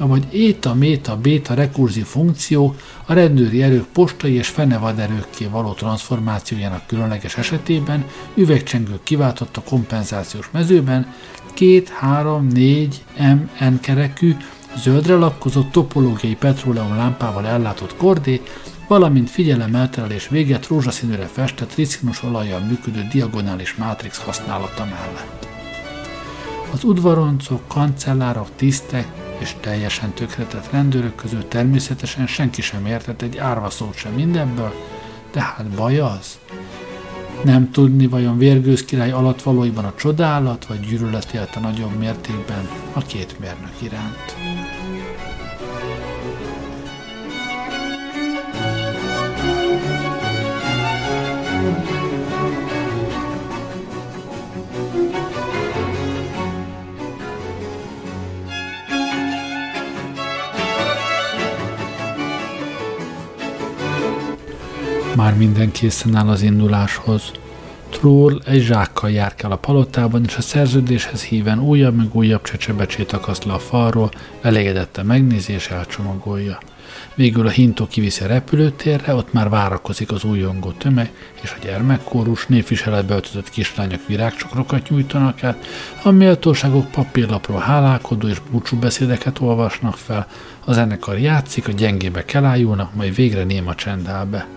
[0.04, 2.76] avagy éta, méta, béta rekurzív funkció
[3.06, 10.50] a rendőri erők postai és fenevad erőkké való transformációjának különleges esetében üvegcsengők kiváltott a kompenzációs
[10.52, 11.14] mezőben,
[11.54, 14.36] két, három, négy MN kerekű,
[14.76, 18.42] zöldre lakkozott topológiai petróleum lámpával ellátott kordé,
[18.88, 25.48] valamint figyelemelterelés véget rózsaszínűre festett ricinus olajjal működő diagonális mátrix használata mellett.
[26.74, 33.70] Az udvaroncok, kancellárok, tisztek és teljesen tökretett rendőrök közül természetesen senki sem értett egy árva
[33.70, 34.74] szót sem mindebből,
[35.32, 36.40] de hát baj az.
[37.44, 43.02] Nem tudni, vajon Vérgőz király alatt valójában a csodálat vagy gyűlölet élte nagyobb mértékben a
[43.02, 44.53] két mérnök iránt.
[65.16, 67.32] Már minden készen áll az induláshoz.
[67.90, 73.44] Troll egy zsákkal járkál a palotában, és a szerződéshez híven újabb meg újabb csecsebecsét akaszt
[73.44, 74.12] le a falról,
[74.42, 76.58] elégedette megnézi és elcsomagolja.
[77.16, 81.12] Végül a hintó kiviszi a repülőtérre, ott már várakozik az újongó tömeg,
[81.42, 85.66] és a gyermekkórus névviseletbe öltözött kislányok virágcsokrokat nyújtanak át,
[86.04, 90.28] a méltóságok papírlapról hálálkodó és búcsú beszédeket olvasnak fel,
[90.66, 94.48] a zenekar játszik, a gyengébe kelájulnak, majd végre néma csend be.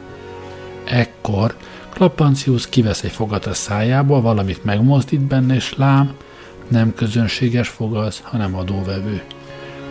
[0.86, 1.56] Ekkor
[1.96, 6.12] Klapancius kivesz egy fogat a szájából, valamit megmozdít benne, és lám,
[6.68, 9.22] nem közönséges fogaz, hanem adóvevő.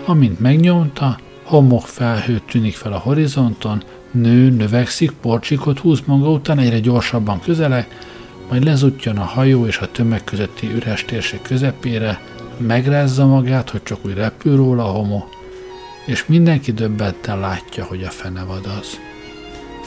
[0.06, 6.80] Amint megnyomta, homok felhő tűnik fel a horizonton, nő, növekszik, porcsikot húz maga után, egyre
[6.80, 7.88] gyorsabban közele,
[8.50, 12.22] majd lezuttyan a hajó és a tömeg közötti üres térség közepére,
[12.58, 15.24] megrázza magát, hogy csak úgy repül róla a homo,
[16.06, 19.00] és mindenki döbbenten látja, hogy a fenevad az.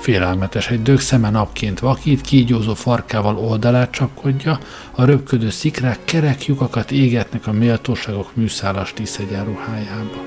[0.00, 4.58] Félelmetes egy dög szeme napként vakít, kígyózó farkával oldalát csapkodja,
[4.90, 8.92] a röpködő szikrák kerek lyukakat égetnek a méltóságok műszálas
[9.44, 10.22] ruhájába.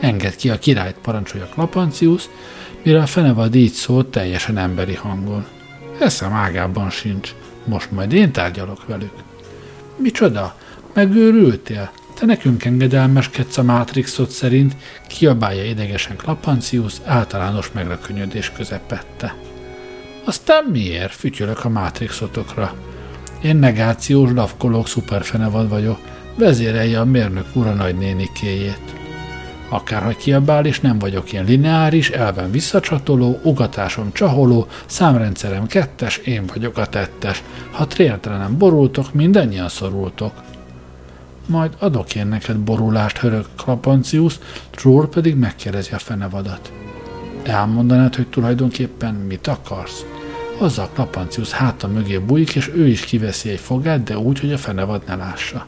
[0.00, 2.28] Enged ki a királyt, parancsolja Klapancius,
[2.82, 5.46] mire a fenevad így szólt teljesen emberi hangon.
[6.00, 9.12] Eszem ágában sincs, most majd én tárgyalok velük.
[9.96, 10.56] Micsoda?
[10.94, 11.90] Megőrültél?
[12.18, 19.34] Te nekünk engedelmeskedsz a Matrixot szerint, kiabálja idegesen Klapancius általános megrökönyödés közepette.
[20.24, 21.12] Aztán miért?
[21.12, 22.74] Fütyölök a Matrixotokra.
[23.42, 25.98] Én negációs lavkolók szuperfenevad vagyok,
[26.34, 28.94] vezérelje a mérnök ura nagynénikéjét.
[29.68, 36.78] Akárhogy kiabál, és nem vagyok ilyen lineáris, elven visszacsatoló, ugatásom csaholó, számrendszerem kettes, én vagyok
[36.78, 37.42] a tettes.
[37.70, 40.32] Ha tréltelenem borultok, mindannyian szorultok
[41.48, 44.38] majd adok én neked borulást, hörög Klapancius,
[44.70, 46.72] Trór pedig megkérdezi a fenevadat.
[47.42, 50.04] Elmondanád, hogy tulajdonképpen mit akarsz?
[50.58, 54.58] Azzal Klapancius háta mögé bújik, és ő is kiveszi egy fogát, de úgy, hogy a
[54.58, 55.66] fenevad ne lássa.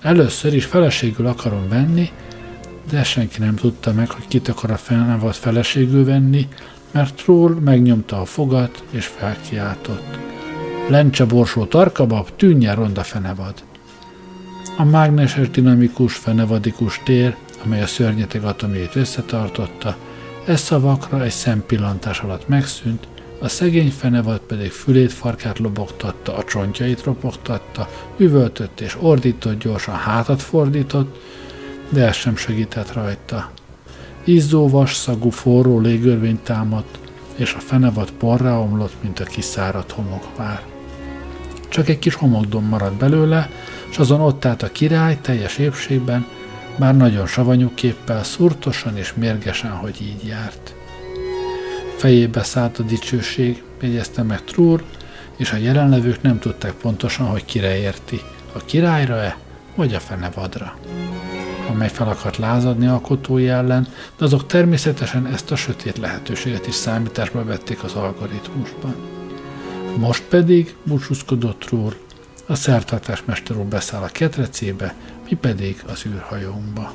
[0.00, 2.10] Először is feleségül akarom venni,
[2.90, 6.48] de senki nem tudta meg, hogy kit akar a fenevad feleségül venni,
[6.90, 10.18] mert Troll megnyomta a fogat, és felkiáltott.
[10.88, 13.54] Lencse borsó tarkabab, tűnje ronda fenevad.
[14.76, 19.96] A mágneses dinamikus fenevadikus tér, amely a szörnyeteg atomjait összetartotta,
[20.46, 23.06] e szavakra egy szempillantás alatt megszűnt,
[23.40, 30.42] a szegény fenevad pedig fülét farkát lobogtatta, a csontjait ropogtatta, üvöltött és ordított, gyorsan hátat
[30.42, 31.22] fordított,
[31.88, 33.50] de ez sem segített rajta.
[34.24, 36.98] Izzó vas szagú forró légörvény támadt,
[37.36, 40.62] és a fenevad porrá omlott, mint a kiszáradt homokvár.
[41.68, 43.50] Csak egy kis homokdom maradt belőle,
[43.92, 46.26] és azon ott állt a király teljes épségben,
[46.76, 50.74] már nagyon savanyú képpel, szurtosan és mérgesen, hogy így járt.
[51.96, 54.84] Fejébe szállt a dicsőség, jegyezte meg Trúr,
[55.36, 58.20] és a jelenlevők nem tudták pontosan, hogy kire érti,
[58.52, 59.36] a királyra-e,
[59.74, 60.74] vagy a fenevadra
[61.68, 63.88] amely fel akart lázadni alkotói ellen,
[64.18, 68.94] de azok természetesen ezt a sötét lehetőséget is számításba vették az algoritmusban.
[69.96, 71.96] Most pedig, búcsúzkodott Trúr,
[72.52, 74.94] a szertartásmester úr beszáll a ketrecébe,
[75.28, 76.92] mi pedig az űrhajónkba.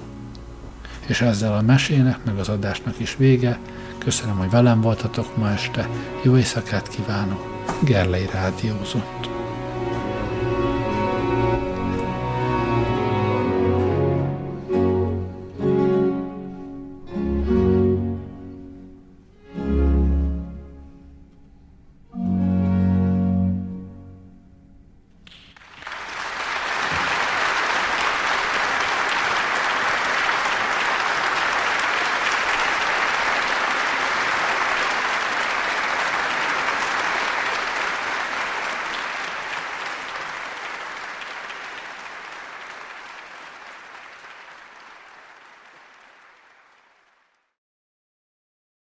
[1.07, 3.59] És ezzel a mesének, meg az adásnak is vége.
[3.97, 5.89] Köszönöm, hogy velem voltatok ma este.
[6.21, 7.65] Jó éjszakát kívánok.
[7.83, 9.29] Gerlei Rádiózott.